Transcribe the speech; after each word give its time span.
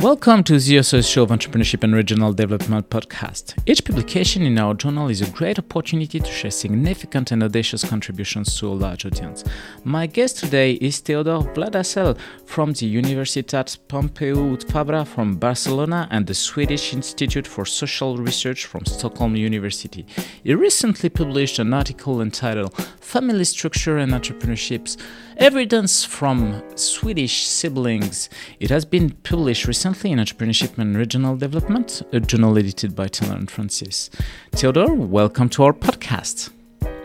Welcome 0.00 0.44
to 0.44 0.60
the 0.60 0.76
OSOS 0.76 1.12
Show 1.12 1.24
of 1.24 1.30
Entrepreneurship 1.30 1.82
and 1.82 1.92
Regional 1.92 2.32
Development 2.32 2.88
podcast. 2.88 3.58
Each 3.66 3.84
publication 3.84 4.42
in 4.42 4.56
our 4.56 4.72
journal 4.72 5.08
is 5.08 5.22
a 5.22 5.30
great 5.32 5.58
opportunity 5.58 6.20
to 6.20 6.30
share 6.30 6.52
significant 6.52 7.32
and 7.32 7.42
audacious 7.42 7.82
contributions 7.82 8.56
to 8.60 8.68
a 8.68 8.74
large 8.74 9.04
audience. 9.04 9.42
My 9.82 10.06
guest 10.06 10.38
today 10.38 10.74
is 10.74 11.00
Theodor 11.00 11.40
Vladasel 11.52 12.16
from 12.44 12.74
the 12.74 13.02
Universitat 13.02 13.76
Pompeu 13.88 14.62
Fabra 14.70 15.04
from 15.04 15.34
Barcelona 15.34 16.06
and 16.12 16.28
the 16.28 16.34
Swedish 16.34 16.94
Institute 16.94 17.48
for 17.48 17.64
Social 17.64 18.18
Research 18.18 18.66
from 18.66 18.86
Stockholm 18.86 19.34
University. 19.34 20.06
He 20.44 20.54
recently 20.54 21.08
published 21.08 21.58
an 21.58 21.74
article 21.74 22.20
entitled 22.20 22.72
Family 23.00 23.42
Structure 23.42 23.98
and 23.98 24.12
Entrepreneurships 24.12 24.96
Evidence 25.38 26.04
from 26.04 26.64
Swedish 26.74 27.46
Siblings. 27.46 28.28
It 28.58 28.70
has 28.70 28.84
been 28.84 29.10
published 29.22 29.68
recently 29.68 30.10
in 30.10 30.18
Entrepreneurship 30.18 30.76
and 30.78 30.96
Regional 30.96 31.36
Development, 31.36 32.02
a 32.12 32.18
journal 32.18 32.58
edited 32.58 32.96
by 32.96 33.06
Taylor 33.06 33.36
and 33.36 33.48
Francis. 33.48 34.10
Theodor, 34.50 34.92
welcome 34.92 35.48
to 35.50 35.62
our 35.62 35.72
podcast. 35.72 36.50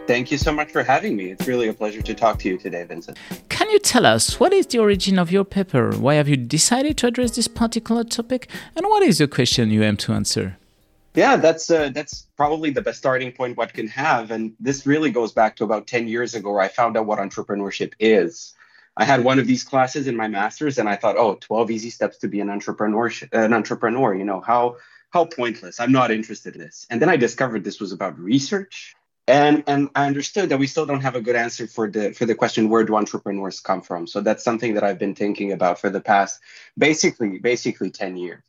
Thank 0.08 0.32
you 0.32 0.40
so 0.40 0.52
much 0.52 0.72
for 0.72 0.82
having 0.82 1.16
me. 1.16 1.30
It's 1.30 1.48
really 1.48 1.68
a 1.68 1.74
pleasure 1.76 2.02
to 2.02 2.14
talk 2.16 2.40
to 2.40 2.50
you 2.50 2.58
today, 2.58 2.84
Vincent. 2.86 3.20
Can 3.50 3.70
you 3.70 3.78
tell 3.78 4.04
us 4.04 4.40
what 4.40 4.52
is 4.52 4.66
the 4.66 4.80
origin 4.80 5.20
of 5.20 5.32
your 5.32 5.46
paper? 5.46 5.92
Why 5.92 6.16
have 6.16 6.28
you 6.28 6.36
decided 6.36 6.98
to 6.98 7.08
address 7.08 7.36
this 7.36 7.48
particular 7.48 8.04
topic? 8.04 8.50
And 8.76 8.88
what 8.88 9.04
is 9.04 9.20
the 9.20 9.28
question 9.28 9.70
you 9.70 9.84
aim 9.84 9.98
to 9.98 10.14
answer? 10.14 10.58
Yeah, 11.16 11.36
that's 11.36 11.70
uh, 11.70 11.90
that's 11.90 12.28
probably 12.36 12.72
the 12.72 12.82
best 12.82 12.98
starting 12.98 13.32
point 13.32 13.56
one 13.56 13.68
can 13.68 13.88
have, 13.88 14.32
and 14.32 14.56
this 14.60 14.88
really 14.88 15.12
goes 15.12 15.32
back 15.32 15.58
to 15.58 15.64
about 15.64 15.86
ten 15.86 16.08
years 16.08 16.34
ago, 16.34 16.52
where 16.52 16.62
I 16.62 16.70
found 16.70 16.98
out 16.98 17.06
what 17.06 17.20
entrepreneurship 17.20 17.94
is. 18.00 18.56
I 18.96 19.06
had 19.06 19.24
one 19.24 19.40
of 19.40 19.48
these 19.48 19.64
classes 19.64 20.08
in 20.08 20.16
my 20.16 20.28
master's 20.28 20.78
and 20.78 20.88
I 20.88 20.96
thought, 20.96 21.18
oh, 21.18 21.36
12 21.36 21.72
easy 21.72 21.90
steps 21.90 22.20
to 22.20 22.28
be 22.28 22.40
an 22.42 22.50
entrepreneur, 22.50 23.12
an 23.32 23.54
entrepreneur, 23.54 24.14
you 24.14 24.26
know, 24.26 24.42
how 24.42 24.78
how 25.10 25.26
pointless. 25.26 25.80
I'm 25.80 25.92
not 25.92 26.12
interested 26.12 26.56
in 26.56 26.62
this. 26.62 26.88
And 26.90 27.02
then 27.02 27.10
I 27.10 27.18
discovered 27.18 27.64
this 27.64 27.80
was 27.80 27.92
about 27.92 28.20
research. 28.20 28.96
And 29.28 29.64
and 29.68 29.90
I 29.96 30.06
understood 30.06 30.50
that 30.50 30.60
we 30.60 30.68
still 30.68 30.86
don't 30.86 31.02
have 31.02 31.16
a 31.16 31.22
good 31.22 31.36
answer 31.36 31.66
for 31.66 31.90
the 31.90 32.14
for 32.14 32.26
the 32.26 32.36
question 32.36 32.70
where 32.70 32.84
do 32.84 32.96
entrepreneurs 32.96 33.62
come 33.62 33.82
from. 33.82 34.06
So 34.06 34.22
that's 34.22 34.44
something 34.44 34.74
that 34.76 34.84
I've 34.84 35.00
been 35.00 35.16
thinking 35.16 35.54
about 35.54 35.80
for 35.80 35.90
the 35.90 36.02
past 36.02 36.42
basically 36.78 37.40
basically 37.40 37.90
10 37.90 38.18
years. 38.18 38.44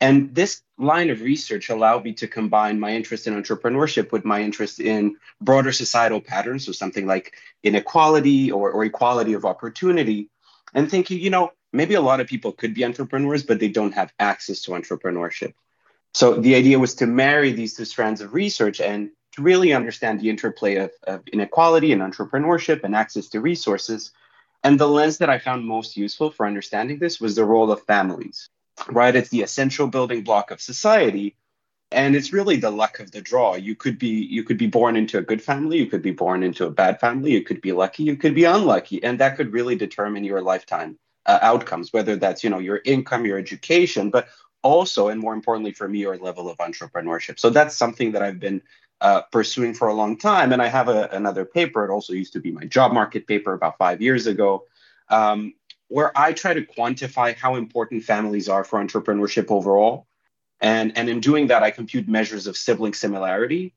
And 0.00 0.34
this 0.34 0.62
line 0.78 1.10
of 1.10 1.20
research 1.20 1.68
allowed 1.68 2.04
me 2.04 2.14
to 2.14 2.26
combine 2.26 2.80
my 2.80 2.94
interest 2.94 3.26
in 3.26 3.34
entrepreneurship 3.34 4.12
with 4.12 4.24
my 4.24 4.40
interest 4.40 4.80
in 4.80 5.16
broader 5.42 5.72
societal 5.72 6.22
patterns, 6.22 6.64
so 6.64 6.72
something 6.72 7.06
like 7.06 7.34
inequality 7.62 8.50
or, 8.50 8.70
or 8.70 8.84
equality 8.84 9.34
of 9.34 9.44
opportunity, 9.44 10.30
and 10.72 10.90
thinking, 10.90 11.20
you 11.20 11.28
know, 11.28 11.52
maybe 11.72 11.94
a 11.94 12.00
lot 12.00 12.20
of 12.20 12.26
people 12.26 12.52
could 12.52 12.72
be 12.72 12.84
entrepreneurs, 12.84 13.42
but 13.42 13.60
they 13.60 13.68
don't 13.68 13.92
have 13.92 14.12
access 14.18 14.62
to 14.62 14.70
entrepreneurship. 14.70 15.52
So 16.14 16.34
the 16.34 16.54
idea 16.54 16.78
was 16.78 16.94
to 16.96 17.06
marry 17.06 17.52
these 17.52 17.74
two 17.74 17.84
strands 17.84 18.22
of 18.22 18.32
research 18.32 18.80
and 18.80 19.10
to 19.32 19.42
really 19.42 19.74
understand 19.74 20.18
the 20.18 20.30
interplay 20.30 20.76
of, 20.76 20.90
of 21.06 21.28
inequality 21.28 21.92
and 21.92 22.00
entrepreneurship 22.00 22.84
and 22.84 22.96
access 22.96 23.28
to 23.28 23.40
resources. 23.40 24.12
And 24.64 24.80
the 24.80 24.88
lens 24.88 25.18
that 25.18 25.30
I 25.30 25.38
found 25.38 25.64
most 25.64 25.96
useful 25.96 26.30
for 26.30 26.46
understanding 26.46 26.98
this 26.98 27.20
was 27.20 27.36
the 27.36 27.44
role 27.44 27.70
of 27.70 27.82
families 27.82 28.48
right? 28.88 29.14
It's 29.14 29.28
the 29.30 29.42
essential 29.42 29.86
building 29.86 30.22
block 30.22 30.50
of 30.50 30.60
society. 30.60 31.36
And 31.92 32.14
it's 32.14 32.32
really 32.32 32.56
the 32.56 32.70
luck 32.70 33.00
of 33.00 33.10
the 33.10 33.20
draw. 33.20 33.56
You 33.56 33.74
could 33.74 33.98
be 33.98 34.08
you 34.08 34.44
could 34.44 34.58
be 34.58 34.68
born 34.68 34.96
into 34.96 35.18
a 35.18 35.22
good 35.22 35.42
family, 35.42 35.78
you 35.78 35.86
could 35.86 36.02
be 36.02 36.12
born 36.12 36.44
into 36.44 36.64
a 36.66 36.70
bad 36.70 37.00
family, 37.00 37.32
you 37.32 37.42
could 37.42 37.60
be 37.60 37.72
lucky, 37.72 38.04
you 38.04 38.16
could 38.16 38.34
be 38.34 38.44
unlucky, 38.44 39.02
and 39.02 39.18
that 39.18 39.36
could 39.36 39.52
really 39.52 39.74
determine 39.74 40.22
your 40.22 40.40
lifetime 40.40 40.98
uh, 41.26 41.40
outcomes, 41.42 41.92
whether 41.92 42.14
that's 42.14 42.44
you 42.44 42.50
know 42.50 42.60
your 42.60 42.80
income, 42.84 43.26
your 43.26 43.38
education, 43.38 44.10
but 44.10 44.28
also 44.62 45.08
and 45.08 45.20
more 45.20 45.34
importantly 45.34 45.72
for 45.72 45.88
me, 45.88 46.00
your 46.00 46.16
level 46.16 46.48
of 46.48 46.58
entrepreneurship. 46.58 47.40
So 47.40 47.50
that's 47.50 47.76
something 47.76 48.12
that 48.12 48.22
I've 48.22 48.38
been 48.38 48.62
uh, 49.00 49.22
pursuing 49.32 49.74
for 49.74 49.88
a 49.88 49.94
long 49.94 50.18
time. 50.18 50.52
And 50.52 50.60
I 50.60 50.66
have 50.66 50.88
a, 50.88 51.08
another 51.12 51.44
paper. 51.44 51.84
It 51.84 51.90
also 51.90 52.12
used 52.12 52.34
to 52.34 52.40
be 52.40 52.52
my 52.52 52.64
job 52.64 52.92
market 52.92 53.26
paper 53.26 53.52
about 53.54 53.78
five 53.78 54.02
years 54.02 54.26
ago, 54.26 54.66
um, 55.08 55.54
where 55.90 56.16
I 56.16 56.32
try 56.32 56.54
to 56.54 56.62
quantify 56.62 57.34
how 57.34 57.56
important 57.56 58.04
families 58.04 58.48
are 58.48 58.62
for 58.62 58.78
entrepreneurship 58.78 59.50
overall. 59.50 60.06
And, 60.60 60.96
and 60.96 61.08
in 61.08 61.18
doing 61.18 61.48
that, 61.48 61.64
I 61.64 61.72
compute 61.72 62.06
measures 62.08 62.46
of 62.46 62.56
sibling 62.56 62.94
similarity. 62.94 63.74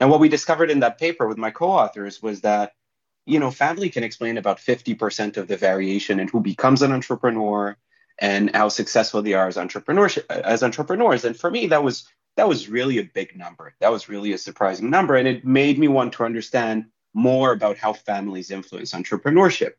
And 0.00 0.10
what 0.10 0.20
we 0.20 0.30
discovered 0.30 0.70
in 0.70 0.80
that 0.80 0.98
paper 0.98 1.28
with 1.28 1.36
my 1.36 1.50
co-authors 1.50 2.22
was 2.22 2.40
that, 2.40 2.72
you 3.26 3.38
know, 3.38 3.50
family 3.50 3.90
can 3.90 4.04
explain 4.04 4.38
about 4.38 4.58
50% 4.58 5.36
of 5.36 5.48
the 5.48 5.58
variation 5.58 6.18
in 6.18 6.28
who 6.28 6.40
becomes 6.40 6.80
an 6.80 6.92
entrepreneur 6.92 7.76
and 8.18 8.56
how 8.56 8.70
successful 8.70 9.20
they 9.20 9.34
are 9.34 9.46
as 9.46 9.56
entrepreneurship 9.56 10.24
as 10.30 10.62
entrepreneurs. 10.62 11.26
And 11.26 11.36
for 11.36 11.50
me, 11.50 11.66
that 11.66 11.84
was 11.84 12.08
that 12.36 12.48
was 12.48 12.70
really 12.70 12.98
a 12.98 13.04
big 13.04 13.36
number. 13.36 13.74
That 13.80 13.92
was 13.92 14.08
really 14.08 14.32
a 14.32 14.38
surprising 14.38 14.88
number. 14.88 15.16
And 15.16 15.28
it 15.28 15.44
made 15.44 15.78
me 15.78 15.88
want 15.88 16.14
to 16.14 16.24
understand 16.24 16.86
more 17.12 17.52
about 17.52 17.76
how 17.76 17.92
families 17.92 18.50
influence 18.50 18.92
entrepreneurship 18.92 19.72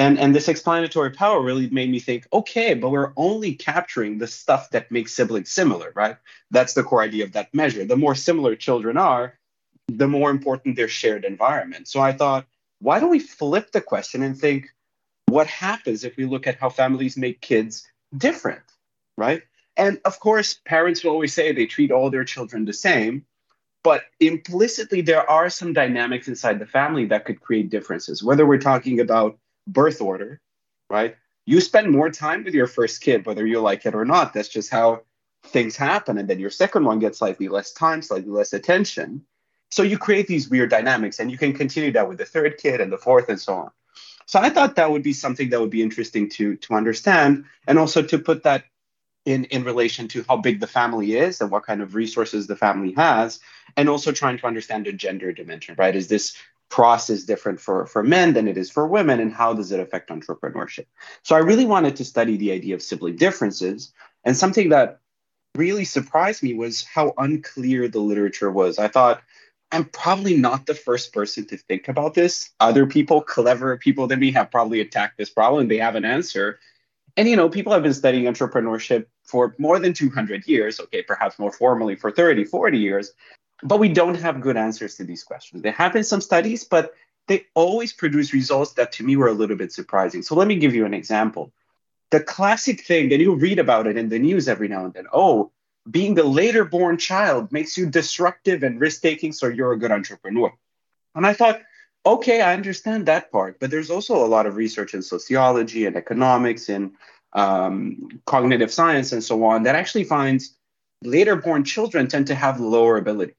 and 0.00 0.18
and 0.18 0.34
this 0.34 0.48
explanatory 0.48 1.10
power 1.10 1.42
really 1.42 1.68
made 1.68 1.90
me 1.90 2.00
think 2.00 2.26
okay 2.32 2.72
but 2.74 2.90
we're 2.90 3.12
only 3.16 3.54
capturing 3.54 4.16
the 4.18 4.26
stuff 4.26 4.70
that 4.70 4.90
makes 4.90 5.12
siblings 5.12 5.50
similar 5.50 5.92
right? 5.94 6.16
That's 6.50 6.74
the 6.74 6.82
core 6.82 7.02
idea 7.02 7.24
of 7.24 7.32
that 7.32 7.54
measure. 7.54 7.84
The 7.84 7.96
more 7.96 8.14
similar 8.14 8.56
children 8.56 8.96
are 8.96 9.38
the 9.88 10.08
more 10.08 10.30
important 10.30 10.76
their 10.76 10.88
shared 10.88 11.24
environment. 11.24 11.86
So 11.86 12.00
i 12.00 12.12
thought 12.12 12.46
why 12.80 12.98
don't 12.98 13.10
we 13.10 13.18
flip 13.18 13.72
the 13.72 13.82
question 13.82 14.22
and 14.22 14.36
think 14.38 14.68
what 15.26 15.46
happens 15.46 16.02
if 16.02 16.16
we 16.16 16.24
look 16.24 16.46
at 16.46 16.58
how 16.58 16.70
families 16.70 17.16
make 17.16 17.40
kids 17.40 17.86
different 18.16 18.62
right? 19.16 19.42
And 19.76 20.00
of 20.04 20.18
course 20.18 20.60
parents 20.64 21.04
will 21.04 21.12
always 21.12 21.34
say 21.34 21.52
they 21.52 21.66
treat 21.66 21.92
all 21.92 22.08
their 22.10 22.24
children 22.24 22.64
the 22.64 22.72
same 22.72 23.26
but 23.82 24.02
implicitly 24.18 25.00
there 25.00 25.28
are 25.28 25.48
some 25.48 25.72
dynamics 25.72 26.28
inside 26.28 26.58
the 26.58 26.66
family 26.66 27.06
that 27.06 27.24
could 27.24 27.40
create 27.40 27.70
differences. 27.70 28.22
Whether 28.22 28.44
we're 28.44 28.58
talking 28.58 29.00
about 29.00 29.38
birth 29.72 30.00
order, 30.00 30.40
right? 30.88 31.16
You 31.46 31.60
spend 31.60 31.90
more 31.90 32.10
time 32.10 32.44
with 32.44 32.54
your 32.54 32.66
first 32.66 33.00
kid, 33.00 33.26
whether 33.26 33.46
you 33.46 33.60
like 33.60 33.86
it 33.86 33.94
or 33.94 34.04
not. 34.04 34.32
That's 34.32 34.48
just 34.48 34.70
how 34.70 35.02
things 35.46 35.76
happen. 35.76 36.18
And 36.18 36.28
then 36.28 36.38
your 36.38 36.50
second 36.50 36.84
one 36.84 36.98
gets 36.98 37.18
slightly 37.18 37.48
less 37.48 37.72
time, 37.72 38.02
slightly 38.02 38.30
less 38.30 38.52
attention. 38.52 39.24
So 39.70 39.82
you 39.82 39.98
create 39.98 40.26
these 40.26 40.50
weird 40.50 40.70
dynamics, 40.70 41.20
and 41.20 41.30
you 41.30 41.38
can 41.38 41.52
continue 41.52 41.92
that 41.92 42.08
with 42.08 42.18
the 42.18 42.24
third 42.24 42.58
kid 42.58 42.80
and 42.80 42.92
the 42.92 42.98
fourth 42.98 43.28
and 43.28 43.40
so 43.40 43.54
on. 43.54 43.70
So 44.26 44.38
I 44.38 44.50
thought 44.50 44.76
that 44.76 44.90
would 44.90 45.02
be 45.02 45.12
something 45.12 45.50
that 45.50 45.60
would 45.60 45.70
be 45.70 45.82
interesting 45.82 46.28
to 46.30 46.56
to 46.56 46.74
understand, 46.74 47.44
and 47.66 47.78
also 47.78 48.02
to 48.02 48.18
put 48.18 48.42
that 48.44 48.64
in 49.24 49.44
in 49.46 49.64
relation 49.64 50.08
to 50.08 50.24
how 50.28 50.36
big 50.36 50.60
the 50.60 50.66
family 50.66 51.16
is 51.16 51.40
and 51.40 51.50
what 51.50 51.66
kind 51.66 51.82
of 51.82 51.94
resources 51.94 52.46
the 52.46 52.56
family 52.56 52.92
has, 52.92 53.40
and 53.76 53.88
also 53.88 54.12
trying 54.12 54.38
to 54.38 54.46
understand 54.46 54.86
the 54.86 54.92
gender 54.92 55.32
dimension. 55.32 55.74
Right? 55.78 55.96
Is 55.96 56.08
this 56.08 56.36
process 56.70 57.24
different 57.24 57.60
for, 57.60 57.84
for 57.86 58.02
men 58.02 58.32
than 58.32 58.48
it 58.48 58.56
is 58.56 58.70
for 58.70 58.86
women 58.86 59.20
and 59.20 59.34
how 59.34 59.52
does 59.52 59.72
it 59.72 59.80
affect 59.80 60.08
entrepreneurship? 60.08 60.86
So 61.22 61.34
i 61.34 61.38
really 61.38 61.66
wanted 61.66 61.96
to 61.96 62.04
study 62.04 62.36
the 62.36 62.52
idea 62.52 62.74
of 62.74 62.82
sibling 62.82 63.16
differences 63.16 63.92
and 64.24 64.36
something 64.36 64.70
that 64.70 65.00
really 65.56 65.84
surprised 65.84 66.42
me 66.42 66.54
was 66.54 66.84
how 66.84 67.12
unclear 67.18 67.88
the 67.88 67.98
literature 67.98 68.50
was. 68.50 68.78
I 68.78 68.88
thought 68.88 69.22
i'm 69.72 69.84
probably 69.84 70.36
not 70.36 70.66
the 70.66 70.74
first 70.74 71.12
person 71.12 71.44
to 71.46 71.56
think 71.56 71.88
about 71.88 72.14
this. 72.14 72.50
Other 72.60 72.86
people 72.86 73.20
clever 73.20 73.76
people 73.76 74.06
than 74.06 74.20
me 74.20 74.30
have 74.32 74.50
probably 74.50 74.80
attacked 74.80 75.18
this 75.18 75.30
problem 75.30 75.66
they 75.66 75.78
have 75.78 75.96
an 75.96 76.04
answer. 76.04 76.60
And 77.16 77.28
you 77.28 77.34
know 77.34 77.48
people 77.48 77.72
have 77.72 77.82
been 77.82 77.94
studying 77.94 78.24
entrepreneurship 78.24 79.06
for 79.24 79.56
more 79.58 79.80
than 79.80 79.92
200 79.92 80.46
years 80.46 80.78
okay 80.78 81.02
perhaps 81.02 81.36
more 81.38 81.52
formally 81.52 81.96
for 81.96 82.12
30 82.12 82.44
40 82.44 82.78
years 82.78 83.12
but 83.62 83.78
we 83.78 83.88
don't 83.88 84.16
have 84.16 84.40
good 84.40 84.56
answers 84.56 84.96
to 84.96 85.04
these 85.04 85.22
questions. 85.22 85.62
There 85.62 85.72
have 85.72 85.92
been 85.92 86.04
some 86.04 86.20
studies, 86.20 86.64
but 86.64 86.94
they 87.28 87.46
always 87.54 87.92
produce 87.92 88.32
results 88.32 88.72
that 88.72 88.92
to 88.92 89.04
me 89.04 89.16
were 89.16 89.28
a 89.28 89.32
little 89.32 89.56
bit 89.56 89.72
surprising. 89.72 90.22
So 90.22 90.34
let 90.34 90.48
me 90.48 90.56
give 90.56 90.74
you 90.74 90.84
an 90.84 90.94
example. 90.94 91.52
The 92.10 92.20
classic 92.20 92.80
thing, 92.80 93.12
and 93.12 93.22
you 93.22 93.34
read 93.34 93.58
about 93.58 93.86
it 93.86 93.96
in 93.96 94.08
the 94.08 94.18
news 94.18 94.48
every 94.48 94.68
now 94.68 94.84
and 94.84 94.94
then 94.94 95.06
oh, 95.12 95.52
being 95.88 96.14
the 96.14 96.24
later 96.24 96.64
born 96.64 96.98
child 96.98 97.52
makes 97.52 97.76
you 97.76 97.88
disruptive 97.88 98.62
and 98.62 98.80
risk 98.80 99.02
taking, 99.02 99.32
so 99.32 99.46
you're 99.46 99.72
a 99.72 99.78
good 99.78 99.92
entrepreneur. 99.92 100.52
And 101.14 101.26
I 101.26 101.32
thought, 101.32 101.60
okay, 102.04 102.40
I 102.40 102.54
understand 102.54 103.06
that 103.06 103.30
part, 103.30 103.60
but 103.60 103.70
there's 103.70 103.90
also 103.90 104.24
a 104.24 104.26
lot 104.26 104.46
of 104.46 104.56
research 104.56 104.94
in 104.94 105.02
sociology 105.02 105.86
and 105.86 105.96
economics 105.96 106.68
and 106.68 106.92
um, 107.32 108.20
cognitive 108.26 108.72
science 108.72 109.12
and 109.12 109.22
so 109.22 109.44
on 109.44 109.62
that 109.62 109.76
actually 109.76 110.04
finds 110.04 110.56
later 111.02 111.36
born 111.36 111.64
children 111.64 112.08
tend 112.08 112.26
to 112.26 112.34
have 112.34 112.60
lower 112.60 112.96
ability. 112.96 113.34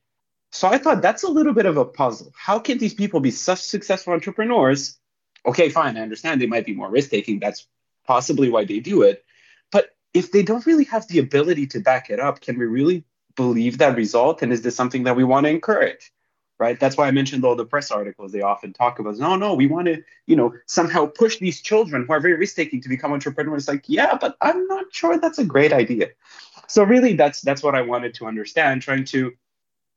So 0.51 0.67
I 0.67 0.77
thought 0.77 1.01
that's 1.01 1.23
a 1.23 1.29
little 1.29 1.53
bit 1.53 1.65
of 1.65 1.77
a 1.77 1.85
puzzle. 1.85 2.33
How 2.35 2.59
can 2.59 2.77
these 2.77 2.93
people 2.93 3.19
be 3.19 3.31
such 3.31 3.59
successful 3.61 4.13
entrepreneurs? 4.13 4.97
Okay, 5.45 5.69
fine, 5.69 5.97
I 5.97 6.01
understand 6.01 6.41
they 6.41 6.47
might 6.47 6.65
be 6.65 6.73
more 6.73 6.89
risk 6.89 7.09
taking. 7.09 7.39
That's 7.39 7.67
possibly 8.05 8.49
why 8.49 8.65
they 8.65 8.79
do 8.79 9.01
it. 9.03 9.23
But 9.71 9.95
if 10.13 10.31
they 10.31 10.43
don't 10.43 10.65
really 10.65 10.83
have 10.85 11.07
the 11.07 11.19
ability 11.19 11.67
to 11.67 11.79
back 11.79 12.09
it 12.09 12.19
up, 12.19 12.41
can 12.41 12.59
we 12.59 12.65
really 12.65 13.05
believe 13.35 13.77
that 13.77 13.95
result? 13.95 14.41
And 14.41 14.51
is 14.51 14.61
this 14.61 14.75
something 14.75 15.03
that 15.03 15.15
we 15.15 15.23
want 15.23 15.45
to 15.45 15.49
encourage? 15.49 16.11
right? 16.61 16.79
That's 16.79 16.95
why 16.95 17.07
I 17.07 17.11
mentioned 17.11 17.43
all 17.43 17.55
the 17.55 17.65
press 17.65 17.89
articles. 17.89 18.31
They 18.31 18.43
often 18.43 18.71
talk 18.71 18.99
about, 18.99 19.17
no, 19.17 19.35
no, 19.35 19.55
we 19.55 19.65
want 19.65 19.87
to, 19.87 20.03
you 20.27 20.35
know, 20.35 20.53
somehow 20.67 21.07
push 21.07 21.39
these 21.39 21.59
children 21.59 22.05
who 22.05 22.13
are 22.13 22.19
very 22.19 22.35
risk 22.35 22.55
taking 22.55 22.81
to 22.81 22.87
become 22.87 23.11
entrepreneurs. 23.11 23.67
Like, 23.67 23.85
yeah, 23.87 24.15
but 24.21 24.37
I'm 24.39 24.67
not 24.67 24.85
sure 24.91 25.17
that's 25.17 25.39
a 25.39 25.43
great 25.43 25.73
idea. 25.73 26.09
So 26.67 26.83
really, 26.83 27.13
that's 27.13 27.41
that's 27.41 27.63
what 27.63 27.73
I 27.73 27.81
wanted 27.81 28.13
to 28.15 28.27
understand, 28.27 28.83
trying 28.83 29.05
to 29.05 29.33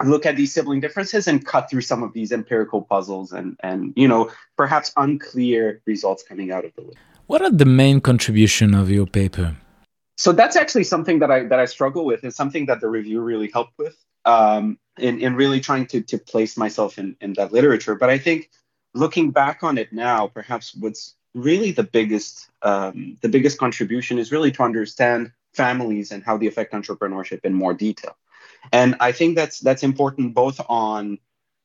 look 0.02 0.26
at 0.26 0.36
these 0.36 0.52
sibling 0.52 0.80
differences 0.80 1.28
and 1.28 1.44
cut 1.44 1.70
through 1.70 1.82
some 1.82 2.02
of 2.02 2.12
these 2.12 2.32
empirical 2.32 2.82
puzzles 2.82 3.32
and 3.32 3.56
and 3.62 3.92
you 3.96 4.08
know 4.08 4.30
perhaps 4.56 4.92
unclear 4.96 5.80
results 5.86 6.22
coming 6.22 6.50
out 6.50 6.64
of 6.64 6.74
the 6.74 6.82
list. 6.82 6.98
What 7.26 7.42
are 7.42 7.50
the 7.50 7.64
main 7.64 8.00
contribution 8.00 8.74
of 8.74 8.90
your 8.90 9.06
paper? 9.06 9.56
So 10.16 10.32
that's 10.32 10.56
actually 10.56 10.84
something 10.84 11.20
that 11.20 11.30
I 11.30 11.44
that 11.44 11.58
I 11.58 11.64
struggle 11.64 12.04
with. 12.04 12.22
and 12.24 12.34
something 12.34 12.66
that 12.66 12.80
the 12.80 12.88
review 12.88 13.20
really 13.20 13.50
helped 13.52 13.78
with 13.78 13.96
um, 14.24 14.78
in 14.98 15.20
in 15.20 15.34
really 15.34 15.60
trying 15.60 15.86
to 15.86 16.00
to 16.02 16.18
place 16.18 16.56
myself 16.56 16.98
in 16.98 17.16
in 17.20 17.34
that 17.34 17.52
literature. 17.52 17.94
But 17.94 18.10
I 18.10 18.18
think 18.18 18.50
looking 18.94 19.30
back 19.30 19.62
on 19.62 19.78
it 19.78 19.92
now, 19.92 20.28
perhaps 20.28 20.74
what's 20.74 21.14
really 21.34 21.72
the 21.72 21.82
biggest 21.82 22.48
um, 22.62 23.16
the 23.22 23.28
biggest 23.28 23.58
contribution 23.58 24.18
is 24.18 24.32
really 24.32 24.52
to 24.52 24.62
understand 24.62 25.32
families 25.52 26.10
and 26.10 26.22
how 26.22 26.36
they 26.36 26.46
affect 26.46 26.72
entrepreneurship 26.72 27.40
in 27.44 27.54
more 27.54 27.74
detail. 27.74 28.16
And 28.72 28.96
I 29.00 29.12
think 29.12 29.36
that's 29.36 29.60
that's 29.60 29.82
important 29.82 30.34
both 30.34 30.60
on 30.68 31.18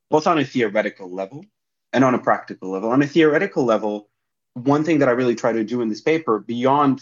both 0.09 0.27
on 0.27 0.39
a 0.39 0.45
theoretical 0.45 1.11
level 1.11 1.45
and 1.93 2.03
on 2.03 2.15
a 2.15 2.19
practical 2.19 2.69
level. 2.69 2.91
On 2.91 3.01
a 3.01 3.07
theoretical 3.07 3.63
level, 3.63 4.09
one 4.53 4.83
thing 4.83 4.99
that 4.99 5.09
I 5.09 5.13
really 5.13 5.35
try 5.35 5.51
to 5.51 5.63
do 5.63 5.81
in 5.81 5.89
this 5.89 6.01
paper, 6.01 6.39
beyond 6.39 7.01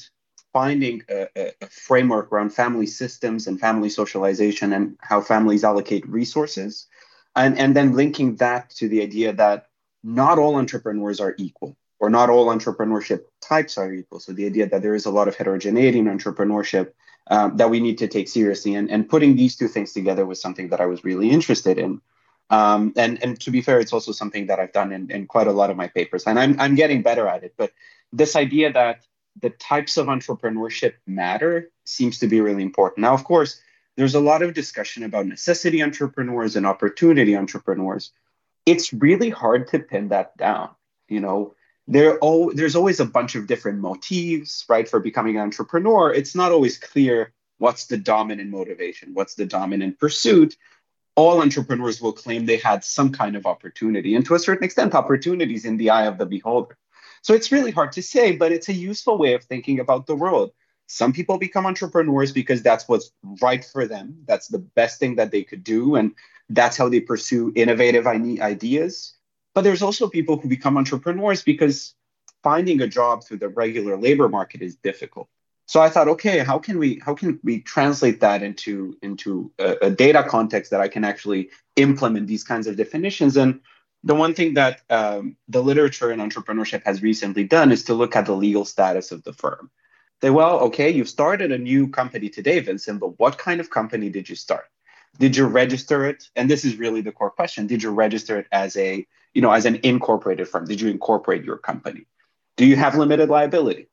finding 0.53 1.03
a, 1.09 1.27
a, 1.35 1.67
framework 1.69 2.31
around 2.31 2.49
family 2.49 2.88
systems 2.88 3.47
and 3.47 3.59
family 3.59 3.89
socialization 3.89 4.73
and 4.73 4.97
how 5.01 5.21
families 5.21 5.63
allocate 5.63 6.07
resources, 6.07 6.88
and, 7.35 7.57
and 7.57 7.75
then 7.75 7.94
linking 7.94 8.35
that 8.38 8.69
to 8.71 8.88
the 8.88 9.01
idea 9.01 9.33
that 9.33 9.67
not 10.03 10.39
all 10.39 10.55
entrepreneurs 10.55 11.19
are 11.19 11.35
equal 11.38 11.75
or 11.99 12.09
not 12.09 12.29
all 12.29 12.47
entrepreneurship 12.47 13.25
types 13.41 13.77
are 13.77 13.94
equal. 13.94 14.19
So 14.19 14.31
the 14.31 14.45
idea 14.45 14.67
that 14.69 14.81
there 14.81 14.95
is 14.95 15.05
a 15.05 15.11
lot 15.11 15.27
of 15.27 15.35
heterogeneity 15.35 15.99
in 15.99 16.05
entrepreneurship 16.05 16.91
um, 17.29 17.57
that 17.57 17.69
we 17.69 17.79
need 17.79 17.97
to 18.00 18.07
take 18.07 18.27
seriously. 18.27 18.75
And, 18.75 18.89
and 18.89 19.07
putting 19.07 19.35
these 19.35 19.56
two 19.56 19.68
things 19.68 19.94
together 19.94 20.25
was 20.25 20.41
something 20.41 20.69
that 20.69 20.81
I 20.81 20.85
was 20.85 21.03
really 21.03 21.29
interested 21.29 21.77
in. 21.77 22.01
Um, 22.50 22.94
and, 22.95 23.21
and 23.21 23.39
to 23.41 23.51
be 23.51 23.62
fair, 23.62 23.79
it's 23.79 23.94
also 23.94 24.12
something 24.12 24.47
that 24.47 24.59
I've 24.59 24.71
done 24.71 24.91
in, 24.91 25.12
in 25.12 25.27
quite 25.27 25.47
a 25.47 25.51
lot 25.51 25.69
of 25.69 25.77
my 25.77 25.88
papers. 25.88 26.24
And 26.25 26.39
I'm, 26.39 26.59
I'm 26.59 26.75
getting 26.75 27.01
better 27.01 27.27
at 27.27 27.44
it. 27.44 27.53
But 27.57 27.74
this 28.13 28.35
idea 28.35 28.71
that 28.71 29.06
the 29.41 29.50
types 29.50 29.97
of 29.97 30.07
entrepreneurship 30.07 30.94
matter 31.06 31.69
seems 31.83 32.19
to 32.19 32.27
be 32.27 32.41
really 32.41 32.63
important. 32.63 33.00
Now, 33.00 33.13
of 33.13 33.24
course, 33.24 33.62
there's 33.97 34.15
a 34.15 34.19
lot 34.19 34.41
of 34.41 34.53
discussion 34.53 35.03
about 35.03 35.25
necessity 35.25 35.83
entrepreneurs 35.83 36.56
and 36.56 36.65
opportunity 36.65 37.35
entrepreneurs. 37.35 38.12
It's 38.65 38.94
really 38.94 39.30
hard 39.30 39.68
to 39.69 39.80
pin 39.80 40.09
that 40.09 40.38
down. 40.38 40.69
You 41.09 41.19
know, 41.19 41.56
there 41.87 42.19
there's 42.53 42.75
always 42.75 42.99
a 42.99 43.05
bunch 43.05 43.35
of 43.35 43.47
different 43.47 43.79
motifs 43.79 44.65
right 44.67 44.87
for 44.87 44.99
becoming 44.99 45.37
an 45.37 45.43
entrepreneur. 45.43 46.13
It's 46.13 46.35
not 46.35 46.51
always 46.51 46.77
clear 46.77 47.33
what's 47.59 47.85
the 47.87 47.97
dominant 47.97 48.51
motivation 48.51 49.13
what's 49.13 49.35
the 49.35 49.45
dominant 49.45 49.99
pursuit. 49.99 50.57
All 51.15 51.41
entrepreneurs 51.41 51.99
will 51.99 52.13
claim 52.13 52.45
they 52.45 52.57
had 52.57 52.83
some 52.83 53.11
kind 53.11 53.35
of 53.35 53.47
opportunity 53.47 54.15
and 54.15 54.25
to 54.25 54.35
a 54.35 54.39
certain 54.39 54.65
extent 54.65 54.93
opportunities 54.93 55.65
in 55.65 55.77
the 55.77 55.89
eye 55.89 56.05
of 56.05 56.17
the 56.17 56.25
beholder. 56.25 56.77
So 57.23 57.33
it's 57.33 57.51
really 57.51 57.71
hard 57.71 57.93
to 57.93 58.03
say 58.03 58.35
but 58.35 58.51
it's 58.51 58.69
a 58.69 58.73
useful 58.73 59.17
way 59.17 59.33
of 59.33 59.43
thinking 59.43 59.79
about 59.79 60.07
the 60.07 60.15
world. 60.15 60.51
Some 60.87 61.13
people 61.13 61.37
become 61.37 61.65
entrepreneurs 61.65 62.31
because 62.31 62.61
that's 62.61 62.87
what's 62.87 63.11
right 63.41 63.63
for 63.63 63.87
them. 63.87 64.23
That's 64.25 64.47
the 64.47 64.59
best 64.59 64.99
thing 64.99 65.15
that 65.15 65.31
they 65.31 65.43
could 65.43 65.63
do 65.63 65.95
and 65.95 66.13
that's 66.49 66.77
how 66.77 66.89
they 66.89 67.01
pursue 67.01 67.51
innovative 67.55 68.07
ideas 68.07 69.16
but 69.57 69.63
there's 69.63 69.81
also 69.81 70.07
people 70.07 70.38
who 70.38 70.48
become 70.48 70.77
entrepreneurs 70.77 71.42
because 71.42 71.95
finding 72.44 72.80
a 72.81 72.88
job 72.88 73.24
through 73.24 73.39
the 73.39 73.50
regular 73.50 73.98
labor 73.98 74.30
market 74.30 74.62
is 74.62 74.75
difficult. 74.75 75.27
So 75.65 75.81
I 75.81 75.89
thought, 75.89 76.07
okay, 76.09 76.38
how 76.50 76.59
can 76.59 76.77
we 76.77 77.01
how 77.04 77.15
can 77.15 77.39
we 77.44 77.62
translate 77.62 78.19
that 78.19 78.44
into 78.44 78.95
into 79.01 79.51
a, 79.57 79.88
a 79.88 79.89
data 79.89 80.21
context 80.21 80.69
that 80.69 80.80
I 80.80 80.88
can 80.88 81.04
actually 81.04 81.50
implement 81.75 82.27
these 82.27 82.44
kinds 82.44 82.68
of 82.68 82.77
definitions? 82.77 83.36
And 83.36 83.62
the 84.04 84.13
one 84.13 84.36
thing 84.36 84.54
that 84.54 84.81
um, 84.92 85.38
the 85.48 85.63
literature 85.63 86.12
in 86.12 86.19
entrepreneurship 86.19 86.83
has 86.86 87.01
recently 87.01 87.44
done 87.44 87.71
is 87.71 87.86
to 87.86 87.95
look 87.95 88.15
at 88.15 88.27
the 88.27 88.36
legal 88.36 88.63
status 88.63 89.12
of 89.12 89.24
the 89.24 89.33
firm. 89.33 89.71
Say, 90.21 90.30
well, 90.30 90.59
okay, 90.68 90.92
you've 90.92 91.09
started 91.09 91.51
a 91.51 91.57
new 91.57 91.88
company 91.88 92.30
today, 92.30 92.59
Vincent, 92.59 93.00
but 93.00 93.18
what 93.18 93.39
kind 93.39 93.59
of 93.59 93.71
company 93.71 94.12
did 94.12 94.30
you 94.30 94.36
start? 94.36 94.65
Did 95.17 95.35
you 95.35 95.45
register 95.45 96.05
it? 96.05 96.29
And 96.35 96.49
this 96.49 96.63
is 96.63 96.77
really 96.77 97.01
the 97.01 97.11
core 97.11 97.31
question. 97.31 97.67
Did 97.67 97.83
you 97.83 97.91
register 97.91 98.37
it 98.37 98.47
as 98.51 98.75
a 98.77 99.05
you 99.37 99.41
know, 99.41 99.51
as 99.51 99.65
an 99.65 99.79
incorporated 99.83 100.47
firm? 100.47 100.65
Did 100.65 100.81
you 100.81 100.89
incorporate 100.89 101.43
your 101.43 101.57
company? 101.57 102.07
Do 102.55 102.65
you 102.65 102.75
have 102.75 102.95
limited 102.95 103.29
liability? 103.29 103.87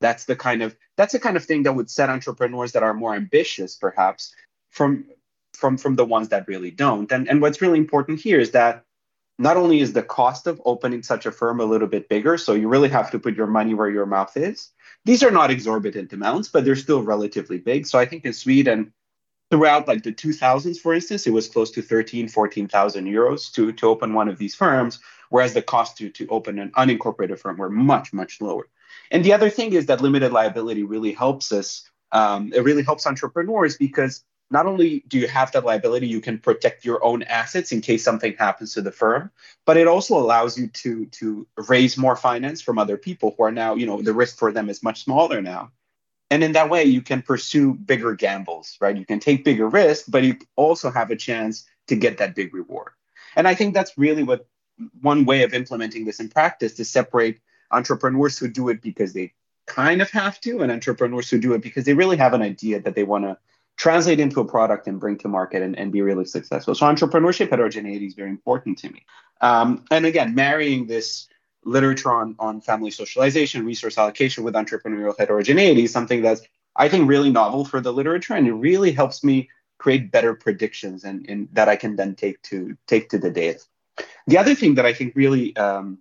That's 0.00 0.24
the 0.24 0.34
kind 0.34 0.60
of 0.60 0.76
that's 0.96 1.12
the 1.12 1.20
kind 1.20 1.36
of 1.36 1.44
thing 1.44 1.62
that 1.62 1.74
would 1.74 1.88
set 1.88 2.10
entrepreneurs 2.10 2.72
that 2.72 2.82
are 2.82 2.94
more 2.94 3.14
ambitious, 3.14 3.76
perhaps, 3.76 4.34
from 4.70 5.04
from 5.52 5.76
from 5.76 5.94
the 5.94 6.04
ones 6.04 6.30
that 6.30 6.48
really 6.48 6.72
don't. 6.72 7.10
And 7.12 7.28
and 7.28 7.40
what's 7.40 7.62
really 7.62 7.78
important 7.78 8.20
here 8.20 8.40
is 8.40 8.50
that 8.52 8.84
not 9.38 9.56
only 9.56 9.78
is 9.78 9.92
the 9.92 10.02
cost 10.02 10.48
of 10.48 10.60
opening 10.64 11.04
such 11.04 11.26
a 11.26 11.30
firm 11.30 11.60
a 11.60 11.64
little 11.64 11.86
bit 11.86 12.08
bigger, 12.08 12.36
so 12.36 12.54
you 12.54 12.68
really 12.68 12.88
have 12.88 13.12
to 13.12 13.20
put 13.20 13.36
your 13.36 13.46
money 13.46 13.74
where 13.74 13.88
your 13.88 14.06
mouth 14.06 14.36
is. 14.36 14.70
These 15.04 15.22
are 15.22 15.30
not 15.30 15.52
exorbitant 15.52 16.12
amounts, 16.12 16.48
but 16.48 16.64
they're 16.64 16.74
still 16.74 17.04
relatively 17.04 17.58
big. 17.58 17.86
So 17.86 18.00
I 18.00 18.04
think 18.04 18.24
in 18.24 18.32
Sweden, 18.32 18.92
throughout 19.50 19.88
like 19.88 20.02
the 20.02 20.12
2000s 20.12 20.78
for 20.78 20.94
instance 20.94 21.26
it 21.26 21.32
was 21.32 21.48
close 21.48 21.70
to 21.70 21.82
13 21.82 22.28
14,000 22.28 23.06
euros 23.06 23.50
to 23.52 23.72
to 23.72 23.86
open 23.88 24.12
one 24.12 24.28
of 24.28 24.38
these 24.38 24.54
firms 24.54 25.00
whereas 25.30 25.54
the 25.54 25.62
cost 25.62 25.96
to 25.98 26.10
to 26.10 26.26
open 26.28 26.58
an 26.58 26.70
unincorporated 26.72 27.38
firm 27.38 27.56
were 27.56 27.70
much 27.70 28.12
much 28.12 28.40
lower. 28.40 28.68
And 29.10 29.24
the 29.24 29.32
other 29.32 29.50
thing 29.50 29.72
is 29.72 29.86
that 29.86 30.00
limited 30.00 30.32
liability 30.32 30.82
really 30.82 31.12
helps 31.12 31.52
us 31.52 31.88
um, 32.12 32.52
it 32.54 32.60
really 32.60 32.82
helps 32.82 33.06
entrepreneurs 33.06 33.76
because 33.76 34.24
not 34.50 34.64
only 34.64 35.04
do 35.08 35.18
you 35.18 35.28
have 35.28 35.52
that 35.52 35.64
liability 35.64 36.06
you 36.06 36.22
can 36.22 36.38
protect 36.38 36.84
your 36.84 37.04
own 37.04 37.22
assets 37.24 37.70
in 37.70 37.82
case 37.82 38.02
something 38.02 38.34
happens 38.38 38.72
to 38.74 38.82
the 38.82 38.92
firm 38.92 39.30
but 39.66 39.76
it 39.76 39.86
also 39.86 40.16
allows 40.16 40.58
you 40.58 40.68
to 40.68 41.06
to 41.06 41.46
raise 41.68 41.98
more 41.98 42.16
finance 42.16 42.62
from 42.62 42.78
other 42.78 42.96
people 42.96 43.34
who 43.36 43.44
are 43.44 43.52
now 43.52 43.74
you 43.74 43.86
know 43.86 44.00
the 44.00 44.14
risk 44.14 44.38
for 44.38 44.52
them 44.52 44.70
is 44.70 44.82
much 44.82 45.04
smaller 45.04 45.42
now 45.42 45.70
and 46.30 46.44
in 46.44 46.52
that 46.52 46.70
way 46.70 46.84
you 46.84 47.02
can 47.02 47.22
pursue 47.22 47.74
bigger 47.74 48.14
gambles 48.14 48.76
right? 48.80 48.96
You 48.96 49.06
can 49.06 49.20
take 49.20 49.44
bigger 49.44 49.68
risks 49.68 50.08
but 50.08 50.24
you 50.24 50.36
also 50.56 50.90
have 50.90 51.10
a 51.10 51.16
chance 51.16 51.64
to 51.88 51.96
get 51.96 52.18
that 52.18 52.34
big 52.34 52.54
reward. 52.54 52.92
And 53.36 53.46
i 53.46 53.54
think 53.54 53.74
that's 53.74 53.96
really 53.96 54.22
what 54.22 54.46
one 55.00 55.24
way 55.24 55.42
of 55.42 55.54
implementing 55.54 56.04
this 56.04 56.20
in 56.20 56.28
practice 56.28 56.74
to 56.74 56.84
separate 56.84 57.40
entrepreneurs 57.70 58.38
who 58.38 58.48
do 58.48 58.68
it 58.68 58.80
because 58.80 59.12
they 59.12 59.32
kind 59.66 60.00
of 60.00 60.10
have 60.10 60.40
to 60.40 60.60
and 60.60 60.72
entrepreneurs 60.72 61.28
who 61.28 61.38
do 61.38 61.52
it 61.52 61.62
because 61.62 61.84
they 61.84 61.94
really 61.94 62.16
have 62.16 62.32
an 62.32 62.42
idea 62.42 62.80
that 62.80 62.94
they 62.94 63.04
want 63.04 63.24
to 63.24 63.36
translate 63.76 64.18
into 64.18 64.40
a 64.40 64.44
product 64.44 64.88
and 64.88 64.98
bring 64.98 65.16
to 65.18 65.28
market 65.28 65.62
and, 65.62 65.78
and 65.78 65.92
be 65.92 66.02
really 66.02 66.24
successful. 66.24 66.74
So 66.74 66.86
entrepreneurship 66.86 67.50
heterogeneity 67.50 68.06
is 68.06 68.14
very 68.14 68.30
important 68.30 68.78
to 68.78 68.90
me. 68.90 69.04
Um, 69.40 69.84
and 69.90 70.04
again 70.04 70.34
marrying 70.34 70.86
this 70.86 71.28
literature 71.64 72.12
on, 72.12 72.36
on 72.38 72.60
family 72.60 72.90
socialization, 72.90 73.64
resource 73.64 73.98
allocation 73.98 74.44
with 74.44 74.54
entrepreneurial 74.54 75.14
heterogeneity 75.18 75.86
something 75.86 76.22
that's, 76.22 76.42
I 76.76 76.88
think, 76.88 77.08
really 77.08 77.30
novel 77.30 77.64
for 77.64 77.80
the 77.80 77.92
literature. 77.92 78.34
And 78.34 78.46
it 78.46 78.52
really 78.52 78.92
helps 78.92 79.24
me 79.24 79.48
create 79.78 80.10
better 80.10 80.34
predictions 80.34 81.04
and, 81.04 81.28
and 81.28 81.48
that 81.52 81.68
I 81.68 81.76
can 81.76 81.96
then 81.96 82.14
take 82.14 82.40
to 82.42 82.76
take 82.86 83.10
to 83.10 83.18
the 83.18 83.30
data. 83.30 83.60
The 84.26 84.38
other 84.38 84.54
thing 84.54 84.74
that 84.76 84.86
I 84.86 84.92
think 84.92 85.14
really 85.16 85.56
um, 85.56 85.98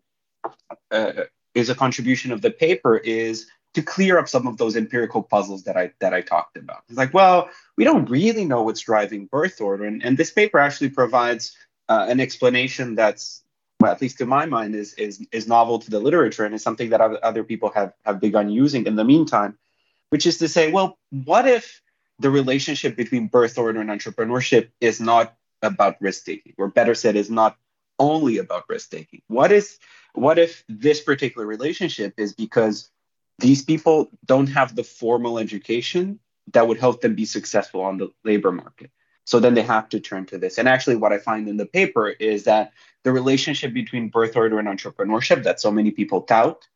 uh, 0.92 1.14
is 1.54 1.70
a 1.70 1.76
contribution 1.76 2.32
of 2.32 2.42
the 2.42 2.52
paper 2.52 2.98
is 2.98 3.48
to 3.74 3.82
clear 3.82 4.18
up 4.18 4.28
some 4.28 4.48
of 4.48 4.58
those 4.58 4.76
empirical 4.76 5.22
puzzles 5.22 5.64
that 5.64 5.78
I 5.78 5.92
that 6.00 6.14
I 6.14 6.22
talked 6.22 6.58
about. 6.58 6.84
It's 6.90 6.98
like, 6.98 7.14
well, 7.14 7.50
we 7.76 7.84
don't 7.84 8.10
really 8.10 8.46
know 8.46 8.64
what's 8.64 8.82
driving 8.82 9.28
birth 9.28 9.62
order, 9.62 9.86
and, 9.86 10.04
and 10.04 10.18
this 10.18 10.32
paper 10.32 10.58
actually 10.58 10.90
provides 10.90 11.56
uh, 11.90 12.06
an 12.10 12.20
explanation 12.20 12.96
that's 12.96 13.44
well, 13.80 13.92
at 13.92 14.02
least 14.02 14.18
to 14.18 14.26
my 14.26 14.46
mind, 14.46 14.76
is 14.76 14.94
is 14.94 15.26
is 15.32 15.48
novel 15.48 15.80
to 15.80 15.90
the 15.90 16.00
literature 16.00 16.46
and 16.46 16.56
is 16.56 16.64
something 16.64 16.90
that 16.90 17.02
other 17.02 17.44
people 17.44 17.70
have 17.70 17.94
have 18.06 18.20
begun 18.20 18.50
using 18.50 18.86
in 18.86 18.96
the 18.96 19.04
meantime, 19.04 19.58
which 20.10 20.26
is 20.26 20.40
to 20.40 20.48
say, 20.48 20.72
well, 20.72 20.98
what 21.12 21.48
if 21.48 21.82
the 22.20 22.30
relationship 22.30 22.96
between 22.96 23.28
birth 23.28 23.58
order 23.58 23.80
and 23.80 23.90
entrepreneurship 23.90 24.70
is 24.82 25.00
not 25.00 25.36
about 25.62 26.02
risk 26.02 26.26
taking, 26.26 26.54
or 26.58 26.68
better 26.68 26.96
said, 26.96 27.16
is 27.16 27.30
not 27.30 27.56
only 28.00 28.40
about 28.40 28.64
risk 28.68 28.90
taking? 28.90 29.22
What 29.28 29.52
is 29.52 29.78
what 30.14 30.40
if 30.40 30.64
this 30.68 31.02
particular 31.02 31.46
relationship 31.46 32.16
is 32.18 32.34
because 32.34 32.90
these 33.38 33.64
people 33.64 34.10
don't 34.26 34.48
have 34.48 34.76
the 34.76 34.84
formal 34.84 35.38
education 35.38 36.20
that 36.54 36.68
would 36.68 36.80
help 36.80 37.02
them 37.02 37.14
be 37.14 37.26
successful 37.26 37.82
on 37.82 37.98
the 37.98 38.10
labor 38.24 38.52
market? 38.52 38.90
So 39.26 39.42
then 39.42 39.56
they 39.56 39.62
have 39.62 39.90
to 39.90 40.00
turn 40.00 40.26
to 40.28 40.38
this. 40.38 40.58
And 40.58 40.70
actually, 40.70 40.96
what 40.96 41.12
I 41.12 41.18
find 41.20 41.50
in 41.50 41.58
the 41.58 41.66
paper 41.66 42.08
is 42.08 42.46
that 42.46 42.72
the 43.04 43.12
relationship 43.12 43.74
between 43.74 44.10
birth 44.10 44.36
order 44.36 44.60
and 44.60 44.68
entrepreneurship 44.68 45.44
that 45.44 45.60
so 45.60 45.72
many 45.72 45.92
people 45.92 46.22
tout 46.22 46.68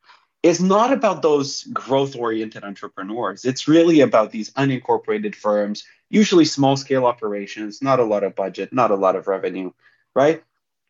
is 0.43 0.61
not 0.61 0.91
about 0.91 1.21
those 1.21 1.63
growth 1.65 2.15
oriented 2.15 2.63
entrepreneurs. 2.63 3.45
It's 3.45 3.67
really 3.67 4.01
about 4.01 4.31
these 4.31 4.51
unincorporated 4.51 5.35
firms, 5.35 5.83
usually 6.09 6.45
small 6.45 6.75
scale 6.77 7.05
operations, 7.05 7.81
not 7.81 7.99
a 7.99 8.03
lot 8.03 8.23
of 8.23 8.35
budget, 8.35 8.73
not 8.73 8.91
a 8.91 8.95
lot 8.95 9.15
of 9.15 9.27
revenue, 9.27 9.71
right? 10.15 10.43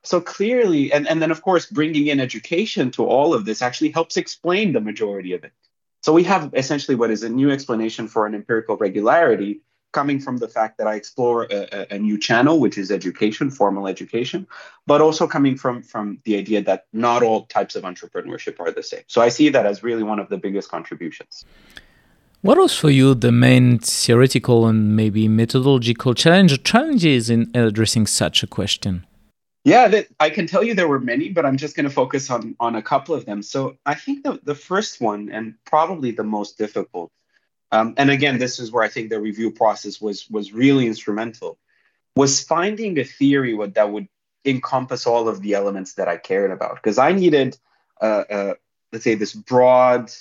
so 0.04 0.20
clearly, 0.20 0.92
and, 0.92 1.08
and 1.08 1.22
then 1.22 1.32
of 1.32 1.42
course, 1.42 1.68
bringing 1.68 2.08
in 2.08 2.20
education 2.20 2.92
to 2.92 3.06
all 3.06 3.34
of 3.34 3.46
this 3.46 3.62
actually 3.62 3.92
helps 3.92 4.18
explain 4.18 4.74
the 4.74 4.82
majority 4.82 5.34
of 5.34 5.44
it. 5.44 5.54
So 6.02 6.14
we 6.14 6.24
have 6.24 6.54
essentially 6.56 6.96
what 6.96 7.12
is 7.12 7.24
a 7.24 7.30
new 7.30 7.52
explanation 7.52 8.08
for 8.08 8.26
an 8.26 8.34
empirical 8.34 8.78
regularity 8.78 9.62
coming 9.92 10.20
from 10.20 10.38
the 10.38 10.48
fact 10.48 10.78
that 10.78 10.88
I 10.88 10.96
explore 10.96 11.48
a, 11.52 11.94
a, 11.94 12.00
new 12.00 12.18
channel, 12.18 12.60
which 12.60 12.78
is 12.78 12.92
education, 12.92 13.50
formal 13.50 13.88
education, 13.88 14.48
but 14.88 15.02
also 15.02 15.28
coming 15.28 15.58
from, 15.58 15.82
from 15.82 16.20
the 16.24 16.38
idea 16.38 16.62
that 16.64 16.86
not 16.94 17.24
all 17.24 17.46
types 17.46 17.76
of 17.76 17.84
entrepreneurship 17.84 18.60
are 18.60 18.72
the 18.72 18.84
same. 18.84 19.04
So 19.08 19.22
I 19.22 19.30
see 19.30 19.50
that 19.50 19.66
as 19.66 19.84
really 19.84 20.04
one 20.04 20.20
of 20.20 20.30
the 20.30 20.38
biggest 20.38 20.70
contributions. 20.70 21.46
What 22.42 22.58
was 22.58 22.76
for 22.76 22.90
you 22.90 23.14
the 23.14 23.32
main 23.32 23.78
theoretical 23.80 24.66
and 24.66 24.96
maybe 24.96 25.28
methodological 25.28 26.16
challenge 26.16 26.52
or 26.54 26.58
challenges 26.58 27.30
in 27.30 27.52
addressing 27.54 28.08
such 28.08 28.42
a 28.42 28.48
question? 28.48 29.06
Yeah, 29.64 29.88
that, 29.90 30.08
I 30.20 30.32
can 30.32 30.48
tell 30.48 30.64
you 30.64 30.74
there 30.74 30.88
were 30.88 31.00
many, 31.00 31.30
but 31.30 31.46
I'm 31.46 31.58
just 31.58 31.76
going 31.76 31.84
to 31.84 31.94
focus 31.94 32.32
on 32.32 32.56
on 32.60 32.76
a 32.76 32.82
couple 32.82 33.14
of 33.14 33.26
them. 33.26 33.44
So 33.44 33.78
I 33.86 33.94
think 33.94 34.24
the, 34.24 34.40
the 34.44 34.56
first 34.56 35.00
one, 35.00 35.30
and 35.30 35.54
probably 35.66 36.10
the 36.10 36.24
most 36.24 36.58
difficult, 36.58 37.12
um, 37.72 37.94
and 37.98 38.10
again, 38.10 38.38
this 38.38 38.60
is 38.60 38.72
where 38.72 38.84
I 38.84 38.90
think 38.90 39.10
the 39.10 39.20
review 39.20 39.52
process 39.52 40.02
was 40.02 40.30
was 40.30 40.54
really 40.54 40.88
instrumental, 40.88 41.58
was 42.16 42.42
finding 42.42 43.00
a 43.00 43.04
theory 43.04 43.54
what, 43.54 43.76
that 43.76 43.92
would 43.92 44.08
encompass 44.46 45.08
all 45.08 45.28
of 45.28 45.42
the 45.42 45.54
elements 45.54 45.94
that 45.94 46.08
I 46.08 46.18
cared 46.18 46.52
about. 46.52 46.76
Because 46.76 46.98
I 46.98 47.12
needed, 47.12 47.58
uh, 48.02 48.24
uh, 48.30 48.54
let's 48.92 49.04
say, 49.04 49.16
this 49.16 49.34
broad 49.34 50.12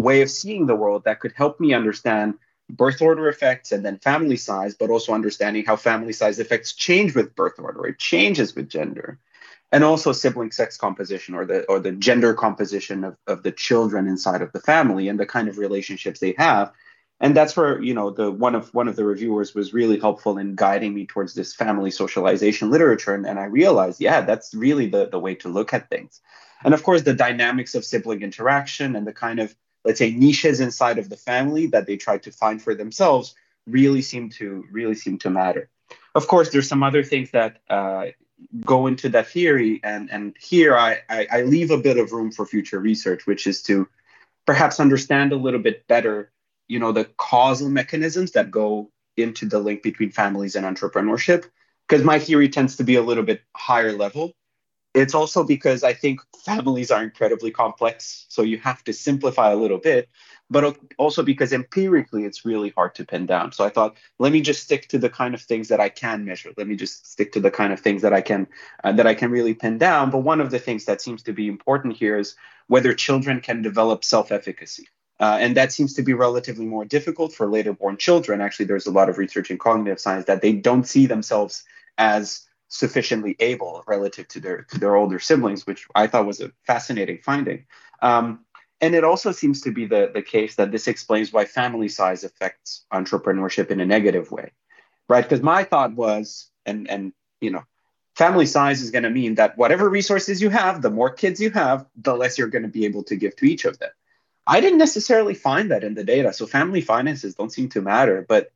way 0.00 0.22
of 0.22 0.30
seeing 0.30 0.66
the 0.66 0.74
world 0.74 1.04
that 1.04 1.20
could 1.20 1.32
help 1.32 1.60
me 1.60 1.72
understand 1.72 2.34
birth 2.68 3.02
order 3.02 3.28
effects 3.28 3.72
and 3.72 3.84
then 3.84 3.98
family 3.98 4.36
size, 4.36 4.74
but 4.74 4.90
also 4.90 5.12
understanding 5.12 5.64
how 5.64 5.76
family 5.76 6.12
size 6.12 6.38
effects 6.38 6.72
change 6.72 7.14
with 7.14 7.34
birth 7.34 7.58
order. 7.58 7.86
It 7.86 7.98
changes 7.98 8.54
with 8.54 8.68
gender. 8.68 9.18
And 9.72 9.84
also 9.84 10.10
sibling 10.10 10.50
sex 10.50 10.76
composition 10.76 11.36
or 11.36 11.46
the 11.46 11.64
or 11.66 11.78
the 11.78 11.92
gender 11.92 12.34
composition 12.34 13.04
of, 13.04 13.16
of 13.28 13.44
the 13.44 13.52
children 13.52 14.08
inside 14.08 14.42
of 14.42 14.50
the 14.50 14.58
family 14.58 15.08
and 15.08 15.18
the 15.18 15.26
kind 15.26 15.48
of 15.48 15.58
relationships 15.58 16.18
they 16.18 16.34
have. 16.38 16.72
And 17.22 17.36
that's 17.36 17.54
where, 17.56 17.82
you 17.82 17.92
know, 17.92 18.10
the 18.10 18.30
one 18.30 18.54
of 18.54 18.72
one 18.72 18.88
of 18.88 18.96
the 18.96 19.04
reviewers 19.04 19.54
was 19.54 19.74
really 19.74 19.98
helpful 19.98 20.38
in 20.38 20.54
guiding 20.54 20.94
me 20.94 21.06
towards 21.06 21.34
this 21.34 21.54
family 21.54 21.90
socialization 21.90 22.70
literature. 22.70 23.14
And, 23.14 23.26
and 23.26 23.38
I 23.38 23.44
realized, 23.44 24.00
yeah, 24.00 24.22
that's 24.22 24.54
really 24.54 24.86
the, 24.86 25.06
the 25.06 25.18
way 25.18 25.34
to 25.36 25.48
look 25.48 25.74
at 25.74 25.90
things. 25.90 26.20
And 26.64 26.72
of 26.72 26.82
course, 26.82 27.02
the 27.02 27.14
dynamics 27.14 27.74
of 27.74 27.84
sibling 27.84 28.22
interaction 28.22 28.96
and 28.96 29.06
the 29.06 29.12
kind 29.12 29.38
of 29.38 29.54
let's 29.84 29.98
say 29.98 30.10
niches 30.10 30.60
inside 30.60 30.98
of 30.98 31.08
the 31.08 31.16
family 31.16 31.66
that 31.68 31.86
they 31.86 31.96
try 31.96 32.18
to 32.18 32.30
find 32.30 32.60
for 32.62 32.74
themselves 32.74 33.34
really 33.66 34.02
seem 34.02 34.30
to 34.30 34.64
really 34.70 34.94
seem 34.94 35.18
to 35.18 35.30
matter 35.30 35.68
of 36.14 36.26
course 36.26 36.50
there's 36.50 36.68
some 36.68 36.82
other 36.82 37.02
things 37.02 37.30
that 37.30 37.58
uh, 37.68 38.06
go 38.64 38.86
into 38.86 39.08
that 39.08 39.28
theory 39.28 39.80
and 39.84 40.10
and 40.10 40.34
here 40.40 40.76
I, 40.76 40.98
I, 41.08 41.26
I 41.30 41.42
leave 41.42 41.70
a 41.70 41.78
bit 41.78 41.98
of 41.98 42.12
room 42.12 42.32
for 42.32 42.46
future 42.46 42.78
research 42.78 43.26
which 43.26 43.46
is 43.46 43.62
to 43.64 43.88
perhaps 44.46 44.80
understand 44.80 45.32
a 45.32 45.36
little 45.36 45.60
bit 45.60 45.86
better 45.86 46.30
you 46.70 46.78
know 46.78 46.92
the 46.92 47.04
causal 47.16 47.68
mechanisms 47.68 48.32
that 48.32 48.50
go 48.50 48.90
into 49.16 49.46
the 49.46 49.58
link 49.58 49.82
between 49.82 50.10
families 50.10 50.54
and 50.54 50.64
entrepreneurship 50.64 51.44
because 51.88 52.04
my 52.04 52.18
theory 52.18 52.48
tends 52.48 52.76
to 52.76 52.84
be 52.84 52.94
a 52.94 53.02
little 53.02 53.24
bit 53.24 53.42
higher 53.56 53.92
level 53.92 54.32
it's 54.94 55.14
also 55.14 55.44
because 55.44 55.84
I 55.84 55.92
think 55.92 56.20
families 56.44 56.90
are 56.90 57.02
incredibly 57.02 57.50
complex. 57.50 58.26
So 58.28 58.42
you 58.42 58.58
have 58.58 58.82
to 58.84 58.92
simplify 58.92 59.50
a 59.50 59.56
little 59.56 59.78
bit, 59.78 60.08
but 60.48 60.76
also 60.98 61.22
because 61.22 61.52
empirically 61.52 62.24
it's 62.24 62.44
really 62.44 62.70
hard 62.70 62.96
to 62.96 63.04
pin 63.04 63.26
down. 63.26 63.52
So 63.52 63.64
I 63.64 63.68
thought, 63.68 63.96
let 64.18 64.32
me 64.32 64.40
just 64.40 64.64
stick 64.64 64.88
to 64.88 64.98
the 64.98 65.08
kind 65.08 65.34
of 65.34 65.42
things 65.42 65.68
that 65.68 65.80
I 65.80 65.90
can 65.90 66.24
measure. 66.24 66.50
Let 66.56 66.66
me 66.66 66.74
just 66.74 67.06
stick 67.06 67.32
to 67.32 67.40
the 67.40 67.52
kind 67.52 67.72
of 67.72 67.80
things 67.80 68.02
that 68.02 68.12
I 68.12 68.20
can 68.20 68.48
uh, 68.82 68.92
that 68.92 69.06
I 69.06 69.14
can 69.14 69.30
really 69.30 69.54
pin 69.54 69.78
down. 69.78 70.10
But 70.10 70.18
one 70.18 70.40
of 70.40 70.50
the 70.50 70.58
things 70.58 70.86
that 70.86 71.00
seems 71.00 71.22
to 71.24 71.32
be 71.32 71.46
important 71.46 71.96
here 71.96 72.18
is 72.18 72.34
whether 72.66 72.92
children 72.92 73.40
can 73.40 73.62
develop 73.62 74.04
self-efficacy. 74.04 74.88
Uh, 75.20 75.36
and 75.38 75.56
that 75.56 75.70
seems 75.70 75.92
to 75.92 76.02
be 76.02 76.14
relatively 76.14 76.64
more 76.64 76.86
difficult 76.86 77.32
for 77.32 77.46
later 77.46 77.74
born 77.74 77.98
children. 77.98 78.40
Actually, 78.40 78.64
there's 78.64 78.86
a 78.86 78.90
lot 78.90 79.10
of 79.10 79.18
research 79.18 79.50
in 79.50 79.58
cognitive 79.58 80.00
science 80.00 80.24
that 80.24 80.40
they 80.40 80.52
don't 80.52 80.88
see 80.88 81.04
themselves 81.06 81.62
as 81.98 82.46
sufficiently 82.68 83.36
able 83.38 83.84
relative 83.86 84.26
to 84.28 84.40
their 84.40 84.62
to 84.62 84.78
their 84.78 84.96
older 84.96 85.18
siblings, 85.18 85.66
which 85.66 85.86
I 85.94 86.06
thought 86.06 86.26
was 86.26 86.40
a 86.40 86.52
fascinating 86.66 87.18
finding. 87.22 87.66
Um, 88.00 88.46
and 88.80 88.94
it 88.94 89.04
also 89.04 89.30
seems 89.30 89.60
to 89.62 89.72
be 89.72 89.84
the, 89.84 90.10
the 90.14 90.22
case 90.22 90.54
that 90.54 90.72
this 90.72 90.88
explains 90.88 91.32
why 91.32 91.44
family 91.44 91.88
size 91.88 92.24
affects 92.24 92.86
entrepreneurship 92.90 93.70
in 93.70 93.80
a 93.80 93.84
negative 93.84 94.30
way, 94.30 94.52
right? 95.06 95.22
Because 95.22 95.42
my 95.42 95.64
thought 95.64 95.94
was, 95.94 96.48
and 96.64 96.88
and 96.88 97.12
you 97.42 97.50
know, 97.50 97.64
family 98.16 98.46
size 98.46 98.80
is 98.80 98.90
going 98.90 99.02
to 99.02 99.10
mean 99.10 99.34
that 99.34 99.58
whatever 99.58 99.86
resources 99.90 100.40
you 100.40 100.48
have, 100.48 100.80
the 100.80 100.90
more 100.90 101.10
kids 101.10 101.40
you 101.40 101.50
have, 101.50 101.84
the 101.94 102.16
less 102.16 102.38
you're 102.38 102.48
going 102.48 102.62
to 102.62 102.68
be 102.68 102.86
able 102.86 103.02
to 103.04 103.16
give 103.16 103.36
to 103.36 103.44
each 103.44 103.66
of 103.66 103.78
them. 103.78 103.90
I 104.50 104.60
didn't 104.60 104.78
necessarily 104.78 105.34
find 105.34 105.70
that 105.70 105.84
in 105.84 105.94
the 105.94 106.04
data. 106.04 106.32
So 106.32 106.46
family 106.46 106.80
finances 106.80 107.36
don't 107.36 107.52
seem 107.52 107.68
to 107.70 107.80
matter, 107.80 108.26
but 108.28 108.52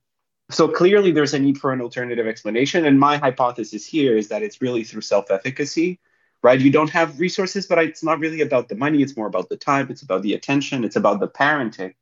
so 0.51 0.69
clearly 0.69 1.11
there's 1.13 1.35
a 1.35 1.39
need 1.39 1.59
for 1.59 1.73
an 1.73 1.81
alternative 1.81 2.27
explanation 2.27 2.85
and 2.85 2.99
my 3.01 3.17
hypothesis 3.17 3.87
here 3.87 4.17
is 4.17 4.29
that 4.29 4.43
it's 4.43 4.61
really 4.61 4.85
through 4.85 5.01
self-efficacy 5.01 5.99
right 6.43 6.61
you 6.61 6.71
don't 6.71 6.91
have 6.91 7.19
resources 7.19 7.67
but 7.67 7.79
it's 7.79 8.03
not 8.03 8.19
really 8.19 8.41
about 8.41 8.69
the 8.69 8.75
money 8.75 9.03
it's 9.03 9.17
more 9.17 9.27
about 9.27 9.49
the 9.49 9.57
time 9.57 9.87
it's 9.91 10.03
about 10.03 10.23
the 10.23 10.35
attention 10.35 10.85
it's 10.85 10.97
about 10.97 11.21
the 11.21 11.29
parenting 11.29 11.95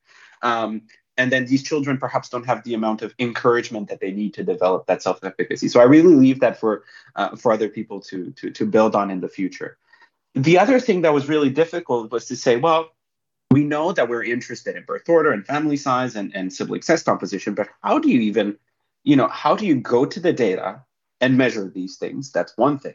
um, 0.43 0.83
and 1.17 1.31
then 1.31 1.47
these 1.47 1.63
children 1.63 1.99
perhaps 1.99 2.29
don't 2.31 2.47
have 2.47 2.65
the 2.65 2.75
amount 2.75 3.03
of 3.03 3.15
encouragement 3.19 3.89
that 3.89 4.01
they 4.01 4.11
need 4.11 4.35
to 4.35 4.43
develop 4.43 4.87
that 4.87 5.03
self-efficacy 5.03 5.69
so 5.69 5.79
i 5.81 5.85
really 5.85 6.15
leave 6.15 6.41
that 6.41 6.59
for 6.59 6.83
uh, 7.15 7.37
for 7.37 7.53
other 7.53 7.69
people 7.69 8.01
to, 8.01 8.33
to 8.33 8.51
to 8.51 8.67
build 8.67 8.97
on 8.97 9.11
in 9.11 9.21
the 9.21 9.29
future 9.29 9.79
the 10.35 10.59
other 10.59 10.81
thing 10.81 11.03
that 11.03 11.15
was 11.15 11.29
really 11.29 11.51
difficult 11.51 12.11
was 12.11 12.27
to 12.27 12.35
say 12.35 12.57
well 12.57 12.91
we 13.53 13.65
know 13.65 13.93
that 13.93 14.09
we're 14.09 14.25
interested 14.25 14.77
in 14.77 14.85
birth 14.85 15.09
order 15.09 15.33
and 15.33 15.47
family 15.47 15.77
size 15.77 16.17
and, 16.17 16.35
and 16.35 16.53
sibling 16.53 16.83
sex 16.83 17.03
composition, 17.03 17.55
but 17.55 17.69
how 17.83 17.99
do 17.99 18.09
you 18.09 18.21
even, 18.21 18.57
you 19.05 19.17
know, 19.17 19.29
how 19.29 19.55
do 19.55 19.67
you 19.67 19.77
go 19.77 20.05
to 20.05 20.21
the 20.21 20.33
data 20.33 20.83
and 21.21 21.37
measure 21.37 21.69
these 21.69 21.97
things? 21.97 22.33
That's 22.33 22.57
one 22.57 22.79
thing. 22.79 22.95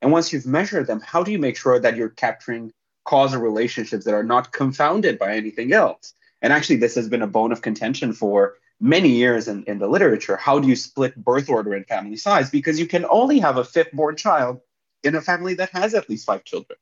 And 0.00 0.12
once 0.12 0.32
you've 0.32 0.46
measured 0.46 0.86
them, 0.86 1.00
how 1.00 1.22
do 1.22 1.32
you 1.32 1.38
make 1.38 1.56
sure 1.56 1.80
that 1.80 1.96
you're 1.96 2.08
capturing 2.10 2.72
causal 3.04 3.40
relationships 3.40 4.04
that 4.04 4.14
are 4.14 4.22
not 4.22 4.52
confounded 4.52 5.18
by 5.18 5.34
anything 5.34 5.72
else? 5.72 6.14
And 6.40 6.52
actually, 6.52 6.76
this 6.76 6.94
has 6.94 7.08
been 7.08 7.22
a 7.22 7.26
bone 7.26 7.50
of 7.50 7.62
contention 7.62 8.12
for 8.12 8.54
many 8.80 9.08
years 9.08 9.48
in, 9.48 9.64
in 9.64 9.80
the 9.80 9.88
literature. 9.88 10.36
How 10.36 10.60
do 10.60 10.68
you 10.68 10.76
split 10.76 11.16
birth 11.16 11.48
order 11.48 11.74
and 11.74 11.84
family 11.86 12.16
size? 12.16 12.50
Because 12.50 12.78
you 12.78 12.86
can 12.86 13.04
only 13.10 13.40
have 13.40 13.56
a 13.56 13.64
fifth 13.64 13.92
born 13.92 14.16
child 14.16 14.60
in 15.02 15.16
a 15.16 15.20
family 15.20 15.54
that 15.54 15.70
has 15.70 15.94
at 15.94 16.08
least 16.08 16.26
five 16.26 16.44
children. 16.44 16.78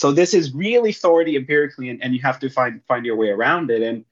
So 0.00 0.12
this 0.12 0.32
is 0.32 0.54
really 0.54 0.92
thorny 0.92 1.36
empirically, 1.36 1.90
and, 1.90 2.02
and 2.02 2.14
you 2.14 2.22
have 2.22 2.38
to 2.38 2.48
find 2.48 2.82
find 2.88 3.04
your 3.04 3.16
way 3.16 3.28
around 3.28 3.70
it. 3.70 3.82
And 3.82 4.06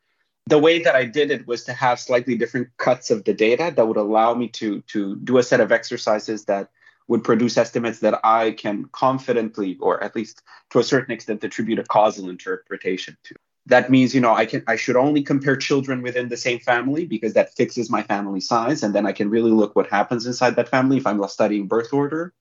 the 0.46 0.58
way 0.58 0.82
that 0.82 0.94
I 0.94 1.06
did 1.06 1.30
it 1.30 1.46
was 1.46 1.64
to 1.64 1.72
have 1.72 1.98
slightly 1.98 2.36
different 2.36 2.68
cuts 2.76 3.10
of 3.10 3.24
the 3.24 3.32
data 3.32 3.72
that 3.74 3.88
would 3.88 3.96
allow 3.96 4.34
me 4.34 4.48
to 4.60 4.82
to 4.92 5.16
do 5.16 5.38
a 5.38 5.42
set 5.42 5.60
of 5.60 5.72
exercises 5.72 6.44
that 6.44 6.68
would 7.06 7.24
produce 7.24 7.56
estimates 7.56 8.00
that 8.00 8.20
I 8.22 8.50
can 8.50 8.84
confidently, 8.92 9.78
or 9.80 10.04
at 10.04 10.14
least 10.14 10.42
to 10.72 10.78
a 10.78 10.84
certain 10.84 11.10
extent, 11.14 11.42
attribute 11.42 11.78
a 11.78 11.84
causal 11.84 12.28
interpretation 12.28 13.16
to. 13.24 13.36
That 13.64 13.88
means, 13.88 14.14
you 14.14 14.20
know, 14.20 14.34
I 14.34 14.44
can 14.44 14.62
I 14.66 14.76
should 14.76 14.96
only 14.96 15.22
compare 15.22 15.56
children 15.56 16.02
within 16.02 16.28
the 16.28 16.36
same 16.36 16.58
family 16.58 17.06
because 17.06 17.32
that 17.32 17.54
fixes 17.54 17.88
my 17.88 18.02
family 18.02 18.42
size, 18.42 18.82
and 18.82 18.94
then 18.94 19.06
I 19.06 19.12
can 19.12 19.30
really 19.30 19.52
look 19.52 19.74
what 19.74 19.88
happens 19.88 20.26
inside 20.26 20.56
that 20.56 20.68
family 20.68 20.98
if 20.98 21.06
I'm 21.06 21.26
studying 21.28 21.66
birth 21.66 21.94
order. 21.94 22.34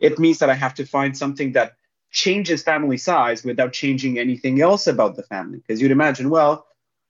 It 0.00 0.18
means 0.18 0.38
that 0.40 0.50
I 0.50 0.54
have 0.64 0.74
to 0.74 0.84
find 0.84 1.16
something 1.16 1.52
that 1.52 1.76
changes 2.10 2.62
family 2.62 2.96
size 2.96 3.44
without 3.44 3.72
changing 3.72 4.18
anything 4.18 4.60
else 4.60 4.86
about 4.86 5.16
the 5.16 5.22
family. 5.22 5.58
Because 5.58 5.80
you'd 5.80 5.90
imagine, 5.90 6.30
well, 6.30 6.66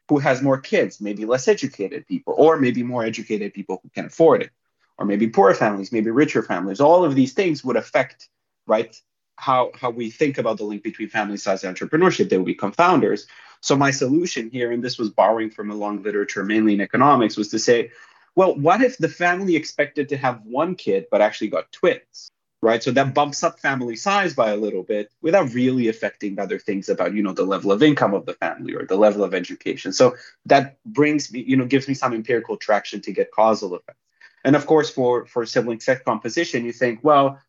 who 0.08 0.18
has 0.18 0.42
more 0.42 0.58
kids? 0.58 1.00
Maybe 1.00 1.24
less 1.24 1.48
educated 1.48 2.06
people, 2.06 2.34
or 2.36 2.58
maybe 2.58 2.82
more 2.82 3.04
educated 3.04 3.54
people 3.54 3.80
who 3.82 3.88
can 3.90 4.06
afford 4.06 4.42
it, 4.42 4.50
or 4.98 5.06
maybe 5.06 5.28
poorer 5.28 5.54
families, 5.54 5.92
maybe 5.92 6.10
richer 6.10 6.42
families. 6.42 6.80
All 6.80 7.04
of 7.04 7.14
these 7.14 7.32
things 7.32 7.64
would 7.64 7.76
affect, 7.76 8.28
right, 8.66 8.94
how, 9.36 9.70
how 9.74 9.90
we 9.90 10.10
think 10.10 10.36
about 10.36 10.58
the 10.58 10.64
link 10.64 10.82
between 10.82 11.08
family 11.08 11.38
size 11.38 11.64
and 11.64 11.74
entrepreneurship. 11.74 12.28
They 12.28 12.36
would 12.36 12.46
be 12.46 12.54
confounders. 12.54 13.26
So 13.62 13.76
my 13.76 13.90
solution 13.90 14.50
here, 14.50 14.72
and 14.72 14.82
this 14.82 14.98
was 14.98 15.10
borrowing 15.10 15.50
from 15.50 15.70
a 15.70 15.74
long 15.74 16.02
literature, 16.02 16.44
mainly 16.44 16.74
in 16.74 16.80
economics, 16.80 17.36
was 17.36 17.48
to 17.48 17.58
say, 17.58 17.92
well, 18.34 18.54
what 18.54 18.80
if 18.82 18.98
the 18.98 19.08
family 19.08 19.56
expected 19.56 20.08
to 20.10 20.16
have 20.16 20.42
one 20.44 20.74
kid 20.74 21.06
but 21.10 21.20
actually 21.20 21.48
got 21.48 21.72
twins? 21.72 22.30
Right? 22.62 22.82
So 22.82 22.90
that 22.90 23.14
bumps 23.14 23.42
up 23.42 23.58
family 23.58 23.96
size 23.96 24.34
by 24.34 24.50
a 24.50 24.56
little 24.56 24.82
bit 24.82 25.12
without 25.22 25.52
really 25.54 25.88
affecting 25.88 26.38
other 26.38 26.58
things 26.58 26.88
about, 26.88 27.14
you 27.14 27.22
know, 27.22 27.32
the 27.32 27.44
level 27.44 27.72
of 27.72 27.82
income 27.82 28.14
of 28.14 28.26
the 28.26 28.34
family 28.34 28.74
or 28.74 28.84
the 28.84 28.96
level 28.96 29.24
of 29.24 29.34
education. 29.34 29.92
So 29.92 30.16
that 30.46 30.76
brings 30.84 31.32
me, 31.32 31.40
you 31.40 31.56
know, 31.56 31.64
gives 31.64 31.88
me 31.88 31.94
some 31.94 32.12
empirical 32.12 32.56
traction 32.56 33.00
to 33.02 33.12
get 33.12 33.30
causal 33.30 33.74
effects. 33.74 33.98
And 34.44 34.56
of 34.56 34.66
course, 34.66 34.90
for 34.90 35.26
for 35.26 35.44
sibling 35.46 35.80
sex 35.80 36.02
composition, 36.04 36.64
you 36.64 36.72
think, 36.72 37.00
well, 37.02 37.40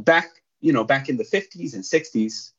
back, 0.00 0.28
you 0.60 0.72
know, 0.72 0.84
back 0.84 1.08
in 1.08 1.16
the 1.16 1.24
50s 1.24 1.74
and 1.74 1.82
60s, 1.82 2.52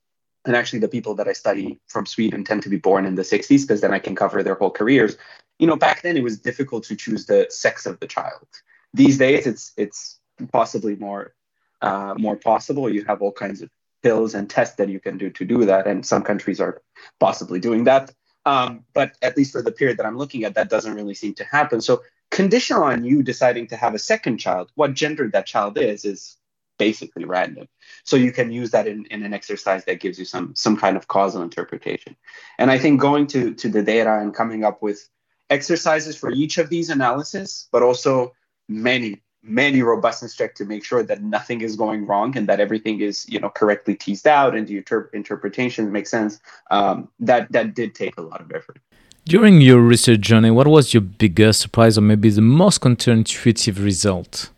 and 0.46 0.56
actually 0.56 0.80
the 0.80 0.88
people 0.88 1.16
that 1.16 1.28
I 1.28 1.34
study 1.34 1.80
from 1.88 2.06
Sweden 2.06 2.44
tend 2.44 2.64
to 2.64 2.70
be 2.70 2.78
born 2.78 3.06
in 3.06 3.16
the 3.16 3.22
60s 3.22 3.62
because 3.62 3.82
then 3.82 3.94
I 3.94 4.00
can 4.00 4.16
cover 4.16 4.44
their 4.44 4.56
whole 4.56 4.72
careers. 4.72 5.18
You 5.60 5.68
know, 5.68 5.76
back 5.76 6.02
then 6.02 6.18
it 6.18 6.24
was 6.24 6.40
difficult 6.40 6.86
to 6.86 6.96
choose 6.96 7.26
the 7.26 7.48
sex 7.50 7.86
of 7.86 8.00
the 8.00 8.08
child. 8.08 8.48
These 8.94 9.18
days, 9.18 9.48
it's 9.48 9.74
it's 9.78 10.20
possibly 10.52 10.96
more 10.96 11.34
uh, 11.82 12.14
more 12.18 12.36
possible. 12.36 12.94
You 12.94 13.06
have 13.06 13.22
all 13.22 13.32
kinds 13.32 13.62
of 13.62 13.70
pills 14.02 14.34
and 14.34 14.50
tests 14.50 14.76
that 14.76 14.90
you 14.90 15.00
can 15.00 15.18
do 15.18 15.30
to 15.32 15.46
do 15.46 15.66
that, 15.66 15.88
and 15.88 16.06
some 16.06 16.24
countries 16.24 16.60
are 16.60 16.82
possibly 17.20 17.60
doing 17.60 17.86
that. 17.86 18.14
Um, 18.46 18.86
but 18.94 19.16
at 19.22 19.36
least 19.38 19.52
for 19.52 19.62
the 19.62 19.72
period 19.72 19.98
that 19.98 20.06
I'm 20.06 20.18
looking 20.18 20.44
at, 20.44 20.56
that 20.56 20.70
doesn't 20.70 20.96
really 20.96 21.14
seem 21.14 21.34
to 21.36 21.44
happen. 21.44 21.82
So, 21.82 22.04
conditional 22.32 22.84
on 22.84 23.04
you 23.04 23.22
deciding 23.22 23.68
to 23.68 23.76
have 23.76 23.94
a 23.94 24.00
second 24.00 24.38
child, 24.38 24.72
what 24.76 24.94
gender 24.94 25.30
that 25.34 25.46
child 25.46 25.78
is 25.78 26.06
is 26.06 26.38
basically 26.80 27.26
random. 27.26 27.68
So 28.06 28.16
you 28.16 28.32
can 28.32 28.52
use 28.52 28.72
that 28.72 28.88
in, 28.88 29.06
in 29.12 29.24
an 29.24 29.34
exercise 29.34 29.86
that 29.86 30.00
gives 30.00 30.18
you 30.18 30.26
some 30.26 30.56
some 30.56 30.78
kind 30.78 30.98
of 30.98 31.08
causal 31.08 31.44
interpretation. 31.44 32.16
And 32.58 32.72
I 32.72 32.80
think 32.80 33.00
going 33.00 33.28
to 33.28 33.54
to 33.54 33.70
the 33.70 33.84
data 33.84 34.18
and 34.18 34.34
coming 34.34 34.64
up 34.64 34.82
with 34.82 35.08
exercises 35.52 36.16
for 36.16 36.32
each 36.32 36.58
of 36.58 36.70
these 36.70 36.90
analysis, 36.90 37.68
but 37.72 37.84
also 37.84 38.34
many 38.68 39.22
many 39.42 39.82
robustness 39.82 40.36
check 40.36 40.54
to 40.56 40.66
make 40.66 40.84
sure 40.84 41.04
that 41.04 41.24
nothing 41.24 41.62
is 41.62 41.76
going 41.76 42.06
wrong 42.06 42.36
and 42.38 42.48
that 42.48 42.60
everything 42.60 43.00
is 43.00 43.28
you 43.30 43.40
know 43.40 43.50
correctly 43.50 43.96
teased 43.96 44.28
out 44.28 44.56
and 44.56 44.68
the 44.68 44.78
inter- 44.78 45.10
interpretation 45.14 45.92
makes 45.92 46.12
sense. 46.12 46.40
Um, 46.72 47.10
that 47.20 47.52
that 47.52 47.74
did 47.74 47.96
take 47.96 48.18
a 48.18 48.22
lot 48.22 48.42
of 48.42 48.52
effort. 48.52 48.80
During 49.26 49.62
your 49.62 49.82
research 49.82 50.22
journey 50.22 50.52
what 50.52 50.68
was 50.68 50.94
your 50.94 51.02
biggest 51.02 51.62
surprise 51.62 51.98
or 51.98 52.02
maybe 52.02 52.30
the 52.30 52.42
most 52.42 52.82
counterintuitive 52.82 53.84
result? 53.84 54.50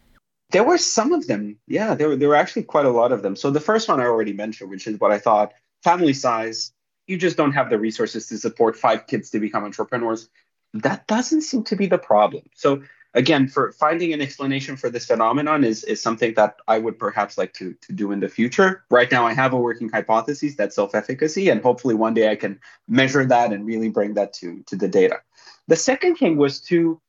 There 0.51 0.63
were 0.63 0.77
some 0.77 1.13
of 1.13 1.27
them. 1.27 1.57
Yeah 1.67 1.93
there 1.93 2.09
were, 2.09 2.15
there 2.15 2.29
were 2.29 2.35
actually 2.35 2.63
quite 2.63 2.85
a 2.85 2.91
lot 2.91 3.11
of 3.11 3.21
them. 3.21 3.35
So 3.35 3.51
the 3.51 3.59
first 3.59 3.87
one 3.87 3.99
i 3.99 4.05
already 4.05 4.33
mentioned 4.33 4.69
which 4.69 4.87
is 4.87 4.99
what 4.99 5.11
i 5.11 5.19
thought 5.19 5.53
family 5.83 6.13
size. 6.13 6.71
You 7.07 7.17
just 7.17 7.37
don't 7.37 7.51
have 7.51 7.69
the 7.69 7.79
resources 7.79 8.27
to 8.27 8.37
support 8.37 8.77
five 8.77 9.07
kids 9.07 9.29
to 9.31 9.39
become 9.39 9.63
entrepreneurs. 9.63 10.29
That 10.73 11.07
doesn't 11.07 11.41
seem 11.41 11.63
to 11.65 11.75
be 11.75 11.87
the 11.87 11.97
problem. 11.97 12.43
So 12.55 12.83
again, 13.13 13.47
for 13.47 13.71
finding 13.73 14.13
an 14.13 14.21
explanation 14.21 14.77
for 14.77 14.89
this 14.89 15.05
phenomenon 15.05 15.63
is, 15.63 15.83
is 15.83 16.01
something 16.01 16.33
that 16.35 16.57
I 16.67 16.79
would 16.79 16.97
perhaps 16.97 17.37
like 17.37 17.53
to, 17.53 17.73
to 17.81 17.93
do 17.93 18.11
in 18.11 18.19
the 18.19 18.29
future. 18.29 18.83
Right 18.89 19.11
now, 19.11 19.25
I 19.25 19.33
have 19.33 19.53
a 19.53 19.57
working 19.57 19.89
hypothesis 19.89 20.55
that's 20.55 20.75
self-efficacy, 20.75 21.49
and 21.49 21.61
hopefully 21.61 21.95
one 21.95 22.13
day 22.13 22.29
I 22.29 22.35
can 22.35 22.59
measure 22.87 23.25
that 23.25 23.51
and 23.51 23.65
really 23.65 23.89
bring 23.89 24.13
that 24.15 24.33
to, 24.33 24.63
to 24.67 24.75
the 24.75 24.87
data. 24.87 25.21
The 25.67 25.75
second 25.75 26.15
thing 26.15 26.37
was 26.37 26.61
to 26.61 27.01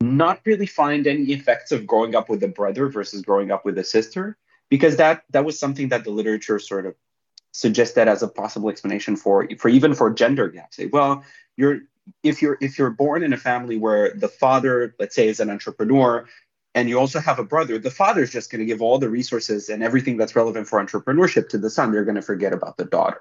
not 0.00 0.40
really 0.44 0.66
find 0.66 1.06
any 1.06 1.32
effects 1.32 1.72
of 1.72 1.86
growing 1.86 2.14
up 2.14 2.28
with 2.28 2.42
a 2.44 2.48
brother 2.48 2.88
versus 2.88 3.22
growing 3.22 3.50
up 3.50 3.64
with 3.64 3.78
a 3.78 3.84
sister, 3.84 4.36
because 4.68 4.96
that 4.96 5.24
that 5.30 5.44
was 5.44 5.58
something 5.58 5.88
that 5.88 6.04
the 6.04 6.10
literature 6.10 6.60
sort 6.60 6.86
of 6.86 6.94
suggested 7.52 8.06
as 8.06 8.22
a 8.22 8.28
possible 8.28 8.68
explanation 8.68 9.16
for 9.16 9.48
for 9.58 9.68
even 9.68 9.94
for 9.94 10.10
gender 10.10 10.48
gaps. 10.48 10.76
Say, 10.76 10.86
well, 10.86 11.24
you're 11.56 11.80
if 12.22 12.42
you're 12.42 12.58
if 12.60 12.78
you're 12.78 12.90
born 12.90 13.22
in 13.22 13.32
a 13.32 13.36
family 13.36 13.76
where 13.76 14.12
the 14.14 14.28
father 14.28 14.94
let's 14.98 15.14
say 15.14 15.28
is 15.28 15.40
an 15.40 15.50
entrepreneur 15.50 16.26
and 16.74 16.88
you 16.88 16.98
also 16.98 17.20
have 17.20 17.38
a 17.38 17.44
brother 17.44 17.78
the 17.78 17.90
father 17.90 18.22
is 18.22 18.30
just 18.30 18.50
going 18.50 18.60
to 18.60 18.66
give 18.66 18.82
all 18.82 18.98
the 18.98 19.08
resources 19.08 19.68
and 19.68 19.82
everything 19.82 20.16
that's 20.16 20.36
relevant 20.36 20.68
for 20.68 20.84
entrepreneurship 20.84 21.48
to 21.50 21.58
the 21.58 21.70
son. 21.70 21.92
They're 21.92 22.04
going 22.04 22.14
to 22.16 22.22
forget 22.22 22.52
about 22.52 22.76
the 22.76 22.84
daughter. 22.84 23.20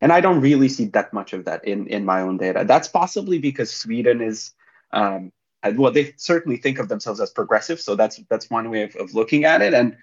And 0.00 0.12
i 0.12 0.20
don't 0.20 0.40
really 0.40 0.68
see 0.68 0.86
that 0.86 1.12
much 1.12 1.32
of 1.32 1.44
that 1.46 1.64
in 1.64 1.86
in 1.88 2.04
my 2.04 2.20
own 2.20 2.36
data. 2.38 2.64
That's 2.66 2.88
possibly 2.88 3.38
because 3.38 3.72
sweden 3.72 4.20
is 4.20 4.52
um, 4.92 5.32
well 5.74 5.92
they 5.92 6.14
certainly 6.16 6.56
think 6.56 6.78
of 6.78 6.88
themselves 6.88 7.20
as 7.20 7.30
progressive. 7.30 7.80
So 7.80 7.96
that's 7.96 8.20
that's 8.30 8.50
one 8.50 8.70
way 8.70 8.82
of, 8.82 8.94
of 8.96 9.14
looking 9.14 9.44
at 9.44 9.62
it. 9.62 9.74
And 9.74 9.96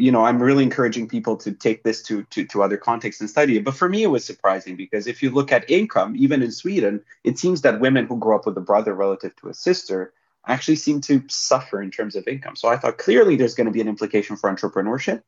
you 0.00 0.10
know, 0.10 0.24
I'm 0.24 0.42
really 0.42 0.62
encouraging 0.62 1.08
people 1.08 1.36
to 1.36 1.52
take 1.52 1.82
this 1.82 2.02
to, 2.04 2.22
to, 2.24 2.46
to 2.46 2.62
other 2.62 2.78
contexts 2.78 3.20
and 3.20 3.28
study 3.28 3.58
it. 3.58 3.64
But 3.64 3.74
for 3.74 3.86
me, 3.86 4.02
it 4.02 4.06
was 4.06 4.24
surprising 4.24 4.74
because 4.74 5.06
if 5.06 5.22
you 5.22 5.30
look 5.30 5.52
at 5.52 5.70
income, 5.70 6.14
even 6.16 6.42
in 6.42 6.52
Sweden, 6.52 7.02
it 7.22 7.38
seems 7.38 7.60
that 7.62 7.80
women 7.80 8.06
who 8.06 8.18
grow 8.18 8.36
up 8.36 8.46
with 8.46 8.56
a 8.56 8.62
brother 8.62 8.94
relative 8.94 9.36
to 9.36 9.50
a 9.50 9.54
sister 9.54 10.14
actually 10.46 10.76
seem 10.76 11.02
to 11.02 11.22
suffer 11.28 11.82
in 11.82 11.90
terms 11.90 12.16
of 12.16 12.26
income. 12.26 12.56
So 12.56 12.68
I 12.68 12.78
thought 12.78 12.96
clearly 12.96 13.36
there's 13.36 13.54
going 13.54 13.66
to 13.66 13.72
be 13.72 13.82
an 13.82 13.88
implication 13.88 14.36
for 14.36 14.50
entrepreneurship. 14.50 15.22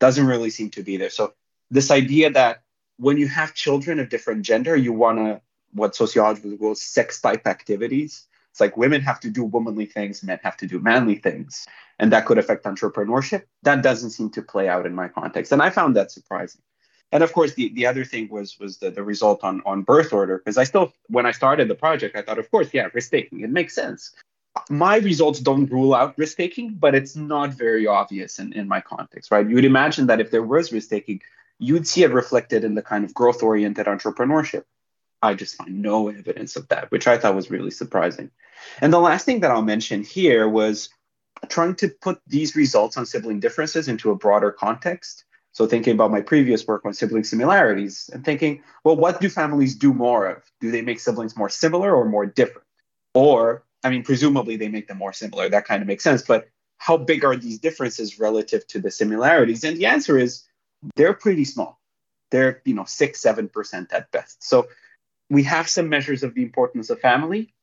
Doesn't 0.00 0.26
really 0.26 0.50
seem 0.50 0.70
to 0.70 0.82
be 0.82 0.96
there. 0.96 1.10
So 1.10 1.34
this 1.70 1.92
idea 1.92 2.30
that 2.30 2.62
when 2.96 3.18
you 3.18 3.28
have 3.28 3.54
children 3.54 4.00
of 4.00 4.08
different 4.08 4.42
gender, 4.42 4.74
you 4.74 4.92
want 4.92 5.18
to 5.18 5.40
what 5.72 5.94
sociologists 5.94 6.58
call 6.58 6.74
sex 6.74 7.20
type 7.20 7.46
activities. 7.46 8.26
It's 8.50 8.60
like 8.60 8.76
women 8.76 9.00
have 9.02 9.20
to 9.20 9.30
do 9.30 9.44
womanly 9.44 9.86
things, 9.86 10.22
men 10.22 10.40
have 10.42 10.56
to 10.58 10.66
do 10.66 10.80
manly 10.80 11.16
things 11.16 11.66
and 11.98 12.12
that 12.12 12.26
could 12.26 12.38
affect 12.38 12.64
entrepreneurship. 12.64 13.42
That 13.62 13.82
doesn't 13.82 14.10
seem 14.10 14.30
to 14.30 14.42
play 14.42 14.68
out 14.68 14.86
in 14.86 14.94
my 14.94 15.08
context. 15.08 15.52
And 15.52 15.60
I 15.60 15.70
found 15.70 15.96
that 15.96 16.10
surprising. 16.10 16.62
And 17.10 17.22
of 17.22 17.32
course, 17.32 17.54
the, 17.54 17.72
the 17.74 17.86
other 17.86 18.04
thing 18.04 18.28
was 18.30 18.58
was 18.58 18.78
the, 18.78 18.90
the 18.90 19.02
result 19.02 19.42
on, 19.42 19.62
on 19.64 19.82
birth 19.82 20.12
order, 20.12 20.38
because 20.38 20.58
I 20.58 20.64
still, 20.64 20.92
when 21.08 21.26
I 21.26 21.32
started 21.32 21.68
the 21.68 21.74
project, 21.74 22.16
I 22.16 22.22
thought, 22.22 22.38
of 22.38 22.50
course, 22.50 22.68
yeah, 22.72 22.88
risk 22.92 23.10
taking, 23.10 23.40
it 23.40 23.50
makes 23.50 23.74
sense. 23.74 24.14
My 24.68 24.96
results 24.96 25.40
don't 25.40 25.70
rule 25.70 25.94
out 25.94 26.18
risk 26.18 26.36
taking, 26.36 26.74
but 26.74 26.94
it's 26.94 27.16
not 27.16 27.54
very 27.54 27.86
obvious 27.86 28.38
in, 28.38 28.52
in 28.52 28.68
my 28.68 28.80
context, 28.80 29.30
right? 29.30 29.48
You 29.48 29.54
would 29.54 29.64
imagine 29.64 30.06
that 30.08 30.20
if 30.20 30.30
there 30.30 30.42
was 30.42 30.72
risk 30.72 30.90
taking, 30.90 31.22
you'd 31.58 31.86
see 31.86 32.02
it 32.02 32.12
reflected 32.12 32.64
in 32.64 32.74
the 32.74 32.82
kind 32.82 33.04
of 33.04 33.14
growth 33.14 33.42
oriented 33.42 33.86
entrepreneurship. 33.86 34.64
I 35.22 35.34
just 35.34 35.56
find 35.56 35.82
no 35.82 36.08
evidence 36.08 36.56
of 36.56 36.68
that, 36.68 36.90
which 36.90 37.06
I 37.06 37.18
thought 37.18 37.34
was 37.34 37.50
really 37.50 37.70
surprising. 37.70 38.30
And 38.80 38.92
the 38.92 39.00
last 39.00 39.24
thing 39.24 39.40
that 39.40 39.50
I'll 39.50 39.62
mention 39.62 40.02
here 40.02 40.48
was 40.48 40.90
trying 41.48 41.74
to 41.76 41.88
put 41.88 42.20
these 42.26 42.56
results 42.56 42.96
on 42.96 43.06
sibling 43.06 43.40
differences 43.40 43.88
into 43.88 44.10
a 44.10 44.16
broader 44.16 44.50
context. 44.50 45.24
So 45.52 45.66
thinking 45.66 45.94
about 45.94 46.10
my 46.10 46.20
previous 46.20 46.66
work 46.66 46.84
on 46.84 46.94
sibling 46.94 47.24
similarities 47.24 48.10
and 48.12 48.24
thinking, 48.24 48.62
well, 48.84 48.96
what 48.96 49.20
do 49.20 49.28
families 49.28 49.74
do 49.74 49.92
more 49.92 50.26
of? 50.26 50.42
Do 50.60 50.70
they 50.70 50.82
make 50.82 51.00
siblings 51.00 51.36
more 51.36 51.48
similar 51.48 51.94
or 51.94 52.04
more 52.08 52.26
different? 52.26 52.66
Or, 53.14 53.64
I 53.82 53.90
mean, 53.90 54.04
presumably 54.04 54.56
they 54.56 54.68
make 54.68 54.86
them 54.86 54.98
more 54.98 55.12
similar. 55.12 55.48
That 55.48 55.64
kind 55.64 55.82
of 55.82 55.88
makes 55.88 56.04
sense. 56.04 56.22
But 56.22 56.48
how 56.76 56.96
big 56.96 57.24
are 57.24 57.34
these 57.34 57.58
differences 57.58 58.20
relative 58.20 58.66
to 58.68 58.80
the 58.80 58.90
similarities? 58.90 59.64
And 59.64 59.76
the 59.76 59.86
answer 59.86 60.16
is 60.16 60.44
they're 60.94 61.14
pretty 61.14 61.44
small. 61.44 61.80
They're, 62.30 62.62
you 62.64 62.74
know, 62.74 62.84
six, 62.84 63.20
seven 63.20 63.48
percent 63.48 63.92
at 63.92 64.10
best. 64.12 64.44
So 64.44 64.68
we 65.30 65.42
have 65.44 65.68
some 65.68 65.88
measures 65.88 66.22
of 66.22 66.34
the 66.34 66.42
importance 66.42 66.90
of 66.90 67.00
family. 67.00 67.54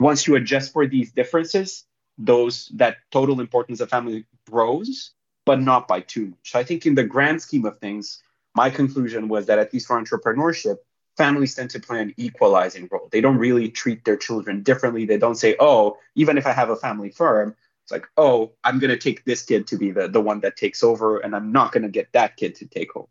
Once 0.00 0.26
you 0.26 0.36
adjust 0.36 0.72
for 0.72 0.86
these 0.86 1.12
differences, 1.12 1.84
those 2.16 2.70
that 2.74 2.96
total 3.10 3.40
importance 3.40 3.80
of 3.80 3.90
family 3.90 4.24
grows, 4.50 5.12
but 5.44 5.60
not 5.60 5.88
by 5.88 6.00
too 6.00 6.26
much. 6.26 6.50
So 6.50 6.58
I 6.58 6.64
think 6.64 6.86
in 6.86 6.94
the 6.94 7.04
grand 7.04 7.42
scheme 7.42 7.64
of 7.64 7.78
things, 7.78 8.22
my 8.54 8.70
conclusion 8.70 9.28
was 9.28 9.46
that 9.46 9.58
at 9.58 9.72
least 9.72 9.86
for 9.86 10.00
entrepreneurship, 10.00 10.76
families 11.16 11.54
tend 11.54 11.70
to 11.70 11.80
play 11.80 12.00
an 12.00 12.14
equalizing 12.16 12.88
role. 12.90 13.08
They 13.10 13.20
don't 13.20 13.38
really 13.38 13.68
treat 13.68 14.04
their 14.04 14.16
children 14.16 14.62
differently. 14.62 15.04
They 15.04 15.18
don't 15.18 15.34
say, 15.34 15.56
oh, 15.58 15.98
even 16.14 16.38
if 16.38 16.46
I 16.46 16.52
have 16.52 16.70
a 16.70 16.76
family 16.76 17.10
firm, 17.10 17.56
it's 17.82 17.92
like, 17.92 18.06
oh, 18.16 18.52
I'm 18.62 18.78
going 18.78 18.90
to 18.90 18.98
take 18.98 19.24
this 19.24 19.42
kid 19.42 19.66
to 19.68 19.76
be 19.76 19.90
the, 19.90 20.08
the 20.08 20.20
one 20.20 20.40
that 20.40 20.56
takes 20.56 20.82
over, 20.84 21.18
and 21.18 21.34
I'm 21.34 21.52
not 21.52 21.72
going 21.72 21.82
to 21.82 21.88
get 21.88 22.12
that 22.12 22.36
kid 22.36 22.54
to 22.56 22.66
take 22.66 22.94
over. 22.94 23.08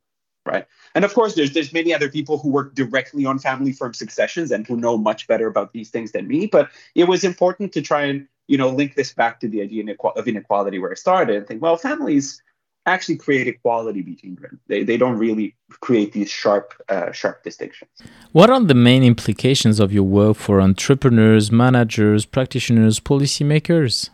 Right. 0.48 0.66
And 0.96 1.06
of 1.06 1.14
course, 1.14 1.36
there's 1.36 1.54
there's 1.54 1.74
many 1.74 1.94
other 1.94 2.10
people 2.10 2.38
who 2.38 2.50
work 2.50 2.74
directly 2.74 3.26
on 3.26 3.40
family 3.40 3.74
firm 3.74 3.94
successions 3.94 4.52
and 4.52 4.66
who 4.66 4.78
know 4.78 4.98
much 4.98 5.28
better 5.28 5.48
about 5.48 5.74
these 5.74 5.90
things 5.90 6.12
than 6.14 6.28
me. 6.28 6.48
But 6.48 6.70
it 6.96 7.06
was 7.08 7.24
important 7.24 7.74
to 7.74 7.82
try 7.82 8.04
and 8.04 8.28
you 8.48 8.58
know, 8.58 8.70
link 8.70 8.96
this 8.96 9.14
back 9.14 9.40
to 9.42 9.48
the 9.48 9.62
idea 9.62 9.84
of 10.16 10.28
inequality 10.28 10.80
where 10.80 10.92
I 10.92 10.96
started 10.96 11.36
and 11.36 11.48
think, 11.48 11.62
well, 11.62 11.78
families 11.78 12.42
actually 12.86 13.18
create 13.18 13.48
equality 13.48 14.02
between 14.02 14.36
them. 14.36 14.60
They, 14.68 14.84
they 14.84 14.96
don't 14.96 15.18
really 15.18 15.56
create 15.82 16.14
these 16.14 16.30
sharp 16.30 16.74
uh, 16.88 17.12
sharp 17.12 17.44
distinctions. 17.44 17.92
What 18.32 18.50
are 18.50 18.62
the 18.62 18.74
main 18.74 19.04
implications 19.04 19.80
of 19.82 19.92
your 19.92 20.04
work 20.04 20.38
for 20.38 20.62
entrepreneurs, 20.62 21.52
managers, 21.52 22.26
practitioners, 22.26 23.02
policymakers? 23.02 24.10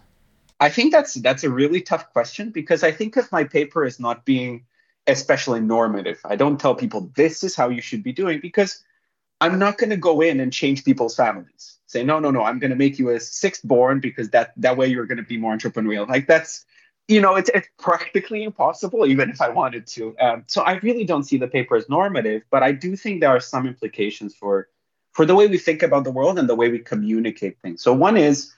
I 0.59 0.69
think 0.69 0.91
that's 0.91 1.13
that's 1.15 1.43
a 1.43 1.51
really 1.51 1.81
tough 1.81 2.11
question 2.13 2.49
because 2.49 2.83
I 2.83 2.91
think 2.91 3.15
of 3.15 3.31
my 3.31 3.43
paper 3.43 3.85
as 3.85 3.99
not 3.99 4.25
being 4.25 4.65
especially 5.07 5.59
normative. 5.59 6.19
I 6.25 6.35
don't 6.35 6.59
tell 6.59 6.75
people 6.75 7.11
this 7.15 7.43
is 7.43 7.55
how 7.55 7.69
you 7.69 7.81
should 7.81 8.03
be 8.03 8.13
doing 8.13 8.39
because 8.41 8.83
I'm 9.41 9.59
not 9.59 9.77
going 9.77 9.89
to 9.89 9.97
go 9.97 10.21
in 10.21 10.39
and 10.39 10.53
change 10.53 10.85
people's 10.85 11.15
families 11.15 11.73
say, 11.93 12.03
no, 12.03 12.19
no, 12.19 12.31
no, 12.31 12.43
I'm 12.43 12.59
going 12.59 12.71
to 12.71 12.75
make 12.75 12.99
you 12.99 13.11
a 13.11 13.19
sixth 13.19 13.63
born 13.63 14.01
because 14.01 14.31
that 14.31 14.51
that 14.57 14.75
way 14.75 14.87
you're 14.87 15.05
going 15.05 15.19
to 15.19 15.23
be 15.23 15.37
more 15.37 15.55
entrepreneurial. 15.55 16.09
Like 16.09 16.27
that's, 16.27 16.65
you 17.07 17.21
know, 17.21 17.35
it's, 17.35 17.49
it's 17.53 17.69
practically 17.79 18.43
impossible, 18.43 19.05
even 19.05 19.29
if 19.29 19.39
I 19.39 19.49
wanted 19.49 19.87
to. 19.87 20.17
Um, 20.19 20.43
so 20.47 20.63
I 20.63 20.73
really 20.79 21.05
don't 21.05 21.23
see 21.23 21.37
the 21.37 21.47
paper 21.47 21.77
as 21.77 21.87
normative, 21.87 22.41
but 22.49 22.63
I 22.63 22.73
do 22.73 22.97
think 22.97 23.21
there 23.21 23.29
are 23.29 23.39
some 23.39 23.65
implications 23.65 24.35
for 24.35 24.67
for 25.11 25.27
the 25.27 25.35
way 25.35 25.45
we 25.45 25.59
think 25.59 25.83
about 25.83 26.03
the 26.03 26.11
world 26.11 26.39
and 26.39 26.49
the 26.49 26.55
way 26.55 26.69
we 26.69 26.79
communicate 26.79 27.59
things. 27.61 27.83
So 27.83 27.93
one 27.93 28.17
is, 28.17 28.51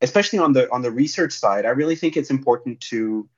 especially 0.00 0.38
on 0.38 0.52
the 0.52 0.72
on 0.72 0.82
the 0.82 0.90
research 0.90 1.32
side, 1.32 1.66
I 1.66 1.70
really 1.70 1.96
think 1.96 2.16
it's 2.16 2.30
important 2.30 2.80
to 2.92 3.28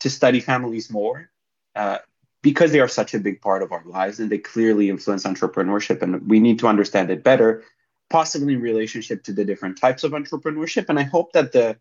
to 0.00 0.10
study 0.10 0.40
families 0.40 0.90
more. 0.90 1.30
Uh, 1.74 1.98
because 2.42 2.72
they 2.72 2.80
are 2.80 2.88
such 2.88 3.14
a 3.14 3.18
big 3.18 3.40
part 3.40 3.62
of 3.62 3.72
our 3.72 3.82
lives 3.86 4.20
and 4.20 4.30
they 4.30 4.36
clearly 4.36 4.90
influence 4.90 5.24
entrepreneurship 5.24 6.02
and 6.02 6.28
we 6.28 6.38
need 6.38 6.58
to 6.58 6.66
understand 6.66 7.10
it 7.10 7.24
better 7.24 7.64
possibly 8.10 8.54
in 8.54 8.60
relationship 8.60 9.24
to 9.24 9.32
the 9.32 9.44
different 9.44 9.78
types 9.78 10.04
of 10.04 10.12
entrepreneurship. 10.12 10.88
And 10.88 10.98
I 10.98 11.02
hope 11.02 11.32
that 11.32 11.52
the 11.52 11.76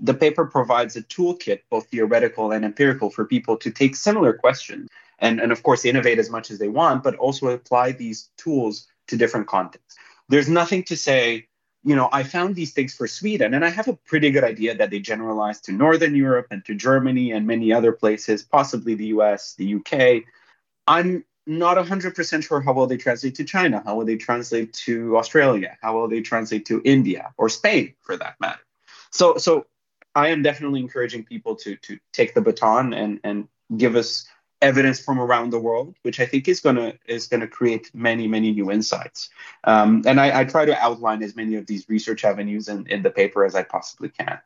the 0.00 0.14
paper 0.14 0.46
provides 0.46 0.94
a 0.94 1.02
toolkit, 1.02 1.60
both 1.70 1.88
theoretical 1.88 2.52
and 2.52 2.64
empirical, 2.64 3.10
for 3.10 3.24
people 3.24 3.56
to 3.56 3.70
take 3.70 3.96
similar 3.96 4.32
questions 4.32 4.88
and, 5.18 5.40
and 5.40 5.50
of 5.50 5.62
course 5.64 5.84
innovate 5.84 6.20
as 6.20 6.30
much 6.30 6.52
as 6.52 6.58
they 6.60 6.68
want, 6.68 7.02
but 7.02 7.16
also 7.16 7.48
apply 7.48 7.92
these 7.92 8.30
tools 8.36 8.86
to 9.08 9.16
different 9.16 9.48
contexts. 9.48 9.96
There's 10.28 10.48
nothing 10.48 10.84
to 10.84 10.96
say, 10.96 11.48
you 11.88 11.96
know, 11.96 12.10
I 12.12 12.22
found 12.22 12.54
these 12.54 12.74
things 12.74 12.94
for 12.94 13.06
Sweden, 13.06 13.54
and 13.54 13.64
I 13.64 13.70
have 13.70 13.88
a 13.88 13.94
pretty 13.94 14.30
good 14.30 14.44
idea 14.44 14.74
that 14.76 14.90
they 14.90 14.98
generalize 14.98 15.58
to 15.62 15.72
Northern 15.72 16.14
Europe 16.14 16.48
and 16.50 16.62
to 16.66 16.74
Germany 16.74 17.32
and 17.32 17.46
many 17.46 17.72
other 17.72 17.92
places, 17.92 18.42
possibly 18.42 18.94
the 18.94 19.06
US, 19.06 19.54
the 19.54 19.76
UK. 19.76 20.24
I'm 20.86 21.24
not 21.46 21.78
100% 21.78 22.44
sure 22.44 22.60
how 22.60 22.74
well 22.74 22.86
they 22.86 22.98
translate 22.98 23.36
to 23.36 23.44
China, 23.44 23.82
how 23.86 23.96
will 23.96 24.04
they 24.04 24.16
translate 24.16 24.74
to 24.84 25.16
Australia, 25.16 25.78
how 25.80 25.94
will 25.94 26.08
they 26.08 26.20
translate 26.20 26.66
to 26.66 26.82
India 26.84 27.32
or 27.38 27.48
Spain 27.48 27.94
for 28.02 28.18
that 28.18 28.34
matter. 28.38 28.60
So, 29.10 29.38
so 29.38 29.64
I 30.14 30.28
am 30.28 30.42
definitely 30.42 30.80
encouraging 30.80 31.24
people 31.24 31.56
to 31.56 31.76
to 31.76 31.98
take 32.12 32.34
the 32.34 32.42
baton 32.42 32.92
and 32.92 33.20
and 33.24 33.48
give 33.74 33.96
us 33.96 34.26
evidence 34.60 35.00
from 35.00 35.20
around 35.20 35.50
the 35.50 35.58
world, 35.58 35.94
which 36.02 36.20
I 36.20 36.26
think 36.26 36.48
is 36.48 36.60
gonna 36.60 36.94
is 37.06 37.26
gonna 37.26 37.46
create 37.46 37.90
many 37.94 38.26
many 38.26 38.52
new 38.52 38.70
insights. 38.70 39.30
Um, 39.64 40.02
and 40.06 40.20
I, 40.20 40.40
I, 40.40 40.44
try 40.44 40.64
to 40.64 40.78
outline 40.78 41.22
as 41.22 41.36
many 41.36 41.54
of 41.54 41.66
these 41.66 41.88
research 41.88 42.24
avenues 42.24 42.68
in, 42.68 42.86
in 42.88 43.02
the 43.02 43.10
paper 43.10 43.44
as 43.44 43.54
I 43.54 43.62
possibly 43.62 44.08
can. 44.08 44.38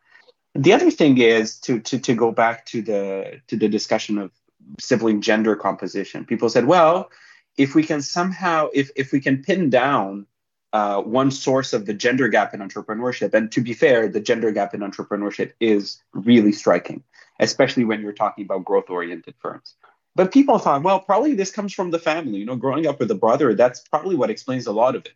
The 0.55 0.73
other 0.73 0.91
thing 0.91 1.19
is 1.19 1.59
to 1.61 1.81
to 1.81 1.99
to 1.99 2.15
go 2.15 2.31
back 2.31 2.67
to 2.67 2.83
the 2.83 3.41
to 3.49 3.57
the 3.57 3.69
discussion 3.69 4.19
of 4.19 4.31
sibling 4.79 5.21
gender 5.21 5.57
composition. 5.57 6.25
People 6.25 6.49
said, 6.49 6.67
well, 6.67 7.11
if 7.57 7.75
we 7.75 7.83
can 7.83 8.03
somehow 8.03 8.69
if 8.75 8.91
if 8.97 9.13
we 9.13 9.21
can 9.21 9.43
pin 9.43 9.71
down 9.71 10.27
uh, 10.73 11.03
one 11.03 11.31
source 11.31 11.73
of 11.73 11.85
the 11.85 11.95
gender 11.95 12.29
gap 12.29 12.55
in 12.55 12.61
entrepreneurship, 12.61 13.35
and 13.35 13.53
to 13.53 13.61
be 13.61 13.75
fair, 13.75 14.09
the 14.09 14.21
gender 14.21 14.51
gap 14.53 14.75
in 14.75 14.81
entrepreneurship 14.81 15.53
is 15.61 16.03
really 16.13 16.53
striking, 16.53 17.03
especially 17.41 17.85
when 17.85 18.01
you're 18.01 18.13
talking 18.13 18.45
about 18.45 18.65
growth 18.65 18.89
oriented 18.89 19.35
firms. 19.39 19.75
But 20.15 20.33
people 20.33 20.59
thought, 20.59 20.83
well, 20.83 21.01
probably 21.01 21.35
this 21.35 21.51
comes 21.51 21.73
from 21.73 21.91
the 21.91 21.99
family. 21.99 22.39
You 22.39 22.47
know, 22.47 22.57
growing 22.57 22.87
up 22.87 23.01
with 23.01 23.11
a 23.11 23.15
brother, 23.15 23.55
that's 23.55 23.81
probably 23.81 24.17
what 24.17 24.31
explains 24.31 24.67
a 24.67 24.73
lot 24.73 24.95
of 24.97 25.07
it. 25.07 25.15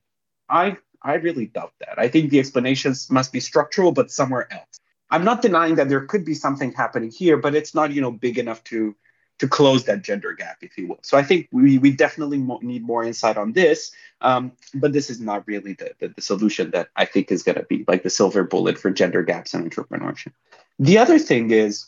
I 0.49 0.77
I 1.03 1.15
really 1.15 1.47
doubt 1.47 1.73
that. 1.81 1.99
I 1.99 2.09
think 2.09 2.31
the 2.31 2.39
explanations 2.39 3.11
must 3.11 3.33
be 3.33 3.41
structural, 3.41 3.93
but 3.93 4.11
somewhere 4.11 4.53
else. 4.53 4.81
I'm 5.11 5.25
not 5.25 5.43
denying 5.43 5.77
that 5.77 5.89
there 5.89 6.05
could 6.07 6.25
be 6.25 6.35
something 6.35 6.73
happening 6.73 7.11
here, 7.11 7.37
but 7.37 7.55
it's 7.55 7.75
not, 7.75 7.93
you 7.93 8.01
know, 8.01 8.11
big 8.11 8.39
enough 8.39 8.65
to 8.65 8.97
to 9.39 9.47
close 9.47 9.85
that 9.85 10.03
gender 10.03 10.33
gap, 10.33 10.57
if 10.63 10.79
you 10.79 10.89
will. 10.89 10.99
So 11.03 11.19
I 11.19 11.23
think 11.23 11.49
we, 11.53 11.77
we 11.77 11.91
definitely 11.91 12.39
mo- 12.39 12.61
need 12.63 12.83
more 12.83 13.05
insight 13.05 13.37
on 13.37 13.53
this. 13.53 13.91
Um, 14.23 14.53
but 14.73 14.95
this 14.95 15.11
is 15.11 15.21
not 15.21 15.47
really 15.47 15.75
the, 15.75 15.93
the, 15.99 16.09
the 16.09 16.23
solution 16.23 16.71
that 16.71 16.89
I 16.97 17.05
think 17.05 17.31
is 17.31 17.43
going 17.43 17.57
to 17.57 17.65
be 17.65 17.85
like 17.87 18.03
the 18.03 18.09
silver 18.09 18.45
bullet 18.45 18.79
for 18.79 18.91
gender 18.91 19.23
gaps 19.23 19.53
in 19.53 19.69
entrepreneurship. 19.69 20.33
The 20.79 20.97
other 20.97 21.19
thing 21.19 21.51
is 21.51 21.87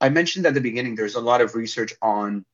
I 0.00 0.08
mentioned 0.08 0.46
at 0.46 0.54
the 0.54 0.60
beginning, 0.60 0.96
there's 0.96 1.14
a 1.14 1.20
lot 1.20 1.40
of 1.40 1.54
research 1.54 1.94
on 2.02 2.44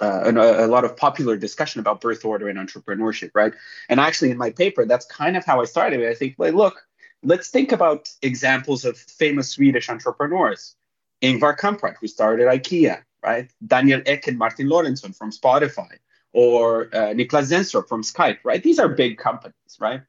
uh, 0.00 0.22
and 0.26 0.38
a, 0.38 0.64
a, 0.64 0.68
lot 0.68 0.84
of 0.84 0.96
popular 0.96 1.36
discussion 1.36 1.80
about 1.80 2.00
birth 2.00 2.24
order 2.24 2.48
and 2.48 2.58
entrepreneurship, 2.58 3.30
right? 3.34 3.52
And 3.88 3.98
actually, 3.98 4.30
in 4.30 4.38
my 4.38 4.50
paper, 4.50 4.84
that's 4.84 5.04
kind 5.06 5.36
of 5.36 5.44
how 5.44 5.60
I 5.60 5.64
started. 5.64 6.06
I 6.08 6.14
think, 6.14 6.36
well, 6.38 6.52
look, 6.52 6.86
let's 7.22 7.48
think 7.48 7.72
about 7.72 8.08
examples 8.22 8.84
of 8.84 8.96
famous 8.96 9.50
Swedish 9.50 9.88
entrepreneurs. 9.88 10.76
Ingvar 11.22 11.58
Kamprad, 11.58 11.96
who 12.00 12.06
started 12.06 12.46
IKEA, 12.46 13.02
right? 13.24 13.50
Daniel 13.66 14.00
Ek 14.06 14.28
and 14.28 14.38
Martin 14.38 14.68
Lorentzon 14.68 15.16
from 15.16 15.32
Spotify, 15.32 15.96
or 16.32 16.86
uh, 16.94 17.12
Niklas 17.12 17.50
Zennström 17.50 17.88
from 17.88 18.02
Skype, 18.02 18.38
right? 18.44 18.62
These 18.62 18.78
are 18.78 18.88
big 18.88 19.18
companies, 19.18 19.54
right? 19.80 20.02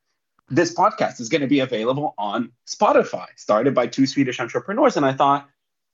This 0.50 0.74
podcast 0.74 1.20
is 1.20 1.30
going 1.30 1.42
to 1.42 1.48
be 1.48 1.60
available 1.60 2.14
on 2.18 2.52
Spotify, 2.68 3.28
started 3.36 3.74
by 3.74 3.88
two 3.88 4.06
Swedish 4.06 4.40
entrepreneurs. 4.40 4.98
And 4.98 5.06
I 5.06 5.14
thought, 5.14 5.48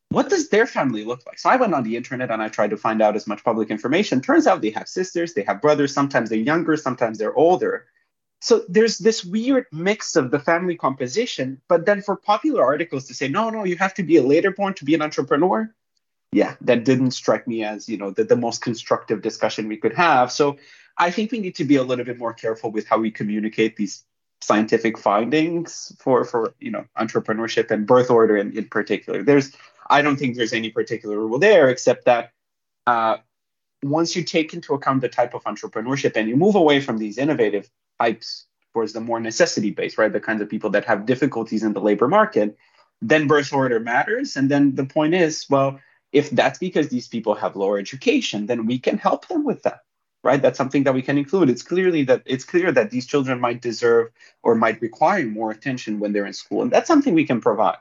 what 0.09 0.29
does 0.29 0.49
their 0.49 0.65
family 0.65 1.03
look 1.03 1.25
like? 1.25 1.39
So 1.39 1.49
I 1.49 1.55
went 1.55 1.73
on 1.73 1.83
the 1.83 1.97
internet 1.97 2.31
and 2.31 2.41
I 2.41 2.47
tried 2.47 2.69
to 2.69 2.77
find 2.77 3.01
out 3.01 3.15
as 3.15 3.27
much 3.27 3.43
public 3.43 3.69
information. 3.69 4.21
Turns 4.21 4.47
out 4.47 4.61
they 4.61 4.69
have 4.71 4.87
sisters, 4.87 5.33
they 5.33 5.43
have 5.43 5.61
brothers, 5.61 5.93
sometimes 5.93 6.29
they're 6.29 6.39
younger, 6.39 6.77
sometimes 6.77 7.17
they're 7.17 7.35
older. 7.35 7.85
So 8.41 8.63
there's 8.69 8.99
this 8.99 9.25
weird 9.25 9.65
mix 9.71 10.15
of 10.15 10.29
the 10.29 10.39
family 10.39 10.75
composition, 10.75 11.61
but 11.67 11.85
then 11.85 12.01
for 12.01 12.15
popular 12.15 12.63
articles 12.63 13.07
to 13.07 13.13
say, 13.13 13.27
no, 13.27 13.49
no, 13.49 13.63
you 13.63 13.75
have 13.77 13.95
to 13.95 14.03
be 14.03 14.17
a 14.17 14.23
later 14.23 14.51
born 14.51 14.75
to 14.75 14.85
be 14.85 14.93
an 14.93 15.01
entrepreneur. 15.01 15.73
Yeah, 16.31 16.55
that 16.61 16.85
didn't 16.85 17.11
strike 17.11 17.47
me 17.47 17.63
as, 17.63 17.89
you 17.89 17.97
know, 17.97 18.11
the, 18.11 18.23
the 18.23 18.35
most 18.35 18.61
constructive 18.61 19.21
discussion 19.21 19.67
we 19.67 19.77
could 19.77 19.93
have. 19.93 20.31
So 20.31 20.57
I 20.97 21.09
think 21.09 21.31
we 21.31 21.39
need 21.39 21.55
to 21.55 21.65
be 21.65 21.77
a 21.77 21.83
little 21.83 22.05
bit 22.05 22.19
more 22.19 22.33
careful 22.33 22.71
with 22.71 22.87
how 22.87 22.99
we 22.99 23.09
communicate 23.09 23.77
these 23.77 24.03
scientific 24.41 24.97
findings 24.97 25.95
for, 25.97 26.23
for 26.23 26.53
you 26.59 26.71
know, 26.71 26.85
entrepreneurship 26.97 27.71
and 27.71 27.87
birth 27.87 28.11
order 28.11 28.37
in, 28.37 28.55
in 28.55 28.65
particular. 28.65 29.23
There's 29.23 29.53
I 29.89 30.01
don't 30.01 30.17
think 30.17 30.35
there's 30.35 30.53
any 30.53 30.69
particular 30.71 31.17
rule 31.17 31.39
there, 31.39 31.69
except 31.69 32.05
that 32.05 32.31
uh, 32.87 33.17
once 33.83 34.15
you 34.15 34.23
take 34.23 34.53
into 34.53 34.73
account 34.73 35.01
the 35.01 35.09
type 35.09 35.33
of 35.33 35.43
entrepreneurship 35.43 36.15
and 36.15 36.27
you 36.27 36.35
move 36.35 36.55
away 36.55 36.81
from 36.81 36.97
these 36.97 37.17
innovative 37.17 37.69
types 37.99 38.47
towards 38.73 38.93
the 38.93 39.01
more 39.01 39.19
necessity 39.19 39.71
based, 39.71 39.97
right? 39.97 40.11
The 40.11 40.19
kinds 40.19 40.41
of 40.41 40.49
people 40.49 40.69
that 40.71 40.85
have 40.85 41.05
difficulties 41.05 41.63
in 41.63 41.73
the 41.73 41.79
labor 41.79 42.07
market, 42.07 42.57
then 43.01 43.27
birth 43.27 43.53
order 43.53 43.79
matters. 43.79 44.35
And 44.35 44.49
then 44.49 44.75
the 44.75 44.85
point 44.85 45.13
is, 45.13 45.45
well, 45.49 45.79
if 46.11 46.29
that's 46.29 46.59
because 46.59 46.89
these 46.89 47.07
people 47.07 47.35
have 47.35 47.55
lower 47.55 47.77
education, 47.77 48.47
then 48.47 48.65
we 48.65 48.79
can 48.79 48.97
help 48.97 49.27
them 49.27 49.43
with 49.45 49.63
that. 49.63 49.81
Right? 50.23 50.41
That's 50.41 50.57
something 50.57 50.83
that 50.85 50.95
we 50.95 51.03
can 51.03 51.19
include. 51.19 51.51
It's 51.51 51.61
clearly 51.61 52.03
that 52.05 52.23
it's 52.25 52.43
clear 52.43 52.71
that 52.71 52.89
these 52.89 53.05
children 53.05 53.39
might 53.39 53.61
deserve 53.61 54.09
or 54.41 54.55
might 54.55 54.81
require 54.81 55.23
more 55.25 55.51
attention 55.51 55.99
when 55.99 56.13
they're 56.13 56.25
in 56.25 56.33
school. 56.33 56.63
And 56.63 56.71
that's 56.71 56.87
something 56.87 57.13
we 57.13 57.27
can 57.27 57.41
provide. 57.41 57.77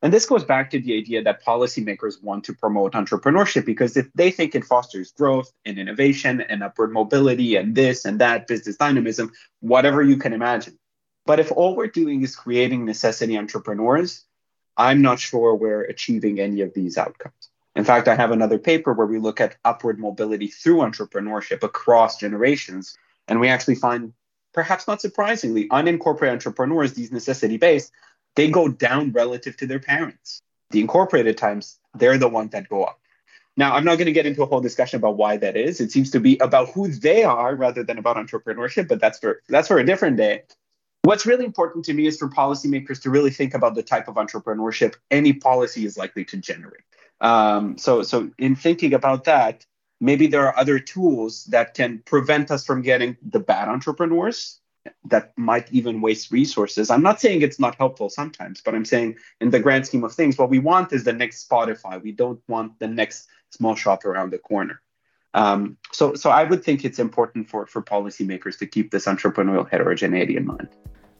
And 0.00 0.12
this 0.12 0.26
goes 0.26 0.44
back 0.44 0.70
to 0.70 0.80
the 0.80 0.96
idea 0.96 1.22
that 1.24 1.44
policymakers 1.44 2.22
want 2.22 2.44
to 2.44 2.52
promote 2.52 2.92
entrepreneurship 2.92 3.64
because 3.64 3.96
if 3.96 4.08
they 4.14 4.30
think 4.30 4.54
it 4.54 4.64
fosters 4.64 5.10
growth 5.10 5.52
and 5.64 5.76
innovation 5.76 6.40
and 6.40 6.62
upward 6.62 6.92
mobility 6.92 7.56
and 7.56 7.74
this 7.74 8.04
and 8.04 8.20
that, 8.20 8.46
business 8.46 8.76
dynamism, 8.76 9.32
whatever 9.60 10.00
you 10.02 10.16
can 10.16 10.32
imagine. 10.32 10.78
But 11.26 11.40
if 11.40 11.50
all 11.50 11.74
we're 11.74 11.88
doing 11.88 12.22
is 12.22 12.36
creating 12.36 12.84
necessity 12.84 13.36
entrepreneurs, 13.36 14.24
I'm 14.76 15.02
not 15.02 15.18
sure 15.18 15.54
we're 15.56 15.82
achieving 15.82 16.38
any 16.38 16.60
of 16.60 16.72
these 16.74 16.96
outcomes. 16.96 17.50
In 17.74 17.84
fact, 17.84 18.08
I 18.08 18.14
have 18.14 18.30
another 18.30 18.58
paper 18.58 18.92
where 18.92 19.06
we 19.06 19.18
look 19.18 19.40
at 19.40 19.56
upward 19.64 19.98
mobility 19.98 20.46
through 20.46 20.78
entrepreneurship 20.78 21.62
across 21.64 22.18
generations. 22.18 22.96
And 23.26 23.40
we 23.40 23.48
actually 23.48 23.74
find, 23.74 24.12
perhaps 24.52 24.86
not 24.86 25.00
surprisingly, 25.00 25.68
unincorporated 25.68 26.32
entrepreneurs, 26.32 26.94
these 26.94 27.12
necessity 27.12 27.56
based, 27.56 27.92
they 28.38 28.48
go 28.48 28.68
down 28.68 29.10
relative 29.10 29.56
to 29.56 29.66
their 29.66 29.80
parents. 29.80 30.42
The 30.70 30.80
incorporated 30.80 31.36
times, 31.36 31.80
they're 31.94 32.18
the 32.18 32.28
ones 32.28 32.52
that 32.52 32.68
go 32.68 32.84
up. 32.84 33.00
Now, 33.56 33.74
I'm 33.74 33.84
not 33.84 33.96
going 33.96 34.06
to 34.06 34.12
get 34.12 34.26
into 34.26 34.44
a 34.44 34.46
whole 34.46 34.60
discussion 34.60 34.98
about 34.98 35.16
why 35.16 35.38
that 35.38 35.56
is. 35.56 35.80
It 35.80 35.90
seems 35.90 36.12
to 36.12 36.20
be 36.20 36.38
about 36.38 36.68
who 36.68 36.86
they 36.86 37.24
are 37.24 37.56
rather 37.56 37.82
than 37.82 37.98
about 37.98 38.14
entrepreneurship, 38.16 38.86
but 38.86 39.00
that's 39.00 39.18
for 39.18 39.42
that's 39.48 39.66
for 39.66 39.78
a 39.78 39.84
different 39.84 40.18
day. 40.18 40.44
What's 41.02 41.26
really 41.26 41.44
important 41.44 41.84
to 41.86 41.92
me 41.92 42.06
is 42.06 42.16
for 42.16 42.28
policymakers 42.28 43.02
to 43.02 43.10
really 43.10 43.32
think 43.32 43.54
about 43.54 43.74
the 43.74 43.82
type 43.82 44.06
of 44.06 44.14
entrepreneurship 44.14 44.94
any 45.10 45.32
policy 45.32 45.84
is 45.84 45.98
likely 45.98 46.24
to 46.26 46.36
generate. 46.36 46.84
Um, 47.20 47.76
so, 47.76 48.04
so 48.04 48.30
in 48.38 48.54
thinking 48.54 48.94
about 48.94 49.24
that, 49.24 49.66
maybe 50.00 50.28
there 50.28 50.46
are 50.46 50.56
other 50.56 50.78
tools 50.78 51.44
that 51.46 51.74
can 51.74 52.02
prevent 52.06 52.52
us 52.52 52.64
from 52.64 52.82
getting 52.82 53.16
the 53.20 53.40
bad 53.40 53.66
entrepreneurs 53.68 54.60
that 55.04 55.32
might 55.36 55.72
even 55.72 56.00
waste 56.00 56.30
resources. 56.30 56.90
I'm 56.90 57.02
not 57.02 57.20
saying 57.20 57.42
it's 57.42 57.60
not 57.60 57.74
helpful 57.76 58.08
sometimes, 58.10 58.60
but 58.60 58.74
I'm 58.74 58.84
saying 58.84 59.16
in 59.40 59.50
the 59.50 59.60
grand 59.60 59.86
scheme 59.86 60.04
of 60.04 60.12
things, 60.12 60.38
what 60.38 60.50
we 60.50 60.58
want 60.58 60.92
is 60.92 61.04
the 61.04 61.12
next 61.12 61.48
Spotify. 61.48 62.02
We 62.02 62.12
don't 62.12 62.40
want 62.48 62.78
the 62.78 62.88
next 62.88 63.28
small 63.50 63.74
shop 63.74 64.04
around 64.04 64.30
the 64.30 64.38
corner. 64.38 64.80
Um, 65.34 65.76
so, 65.92 66.14
so 66.14 66.30
I 66.30 66.44
would 66.44 66.64
think 66.64 66.84
it's 66.84 66.98
important 66.98 67.48
for 67.48 67.66
for 67.66 67.82
policymakers 67.82 68.58
to 68.58 68.66
keep 68.66 68.90
this 68.90 69.06
entrepreneurial 69.06 69.68
heterogeneity 69.68 70.36
in 70.36 70.46
mind. 70.46 70.68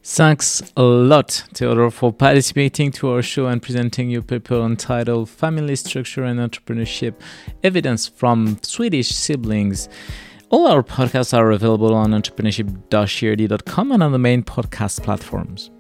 Thanks 0.03 0.63
a 0.77 0.83
lot, 0.83 1.45
Theodor, 1.55 1.91
for 1.91 2.13
participating 2.13 2.93
to 2.93 3.11
our 3.11 3.23
show 3.23 3.47
and 3.47 3.61
presenting 3.61 4.09
your 4.09 4.23
paper 4.23 4.61
entitled 4.63 5.29
Family 5.29 5.77
Structure 5.77 6.25
and 6.25 6.39
Entrepreneurship 6.41 7.15
Evidence 7.63 8.07
from 8.07 8.59
Swedish 8.63 9.09
Siblings. 9.09 9.89
All 10.51 10.67
our 10.67 10.83
podcasts 10.83 11.37
are 11.37 11.51
available 11.51 11.95
on 11.95 12.13
entrepreneurship-crd.com 12.13 13.93
and 13.93 14.03
on 14.03 14.13
the 14.13 14.19
main 14.19 14.43
podcast 14.43 15.03
platforms. 15.03 15.71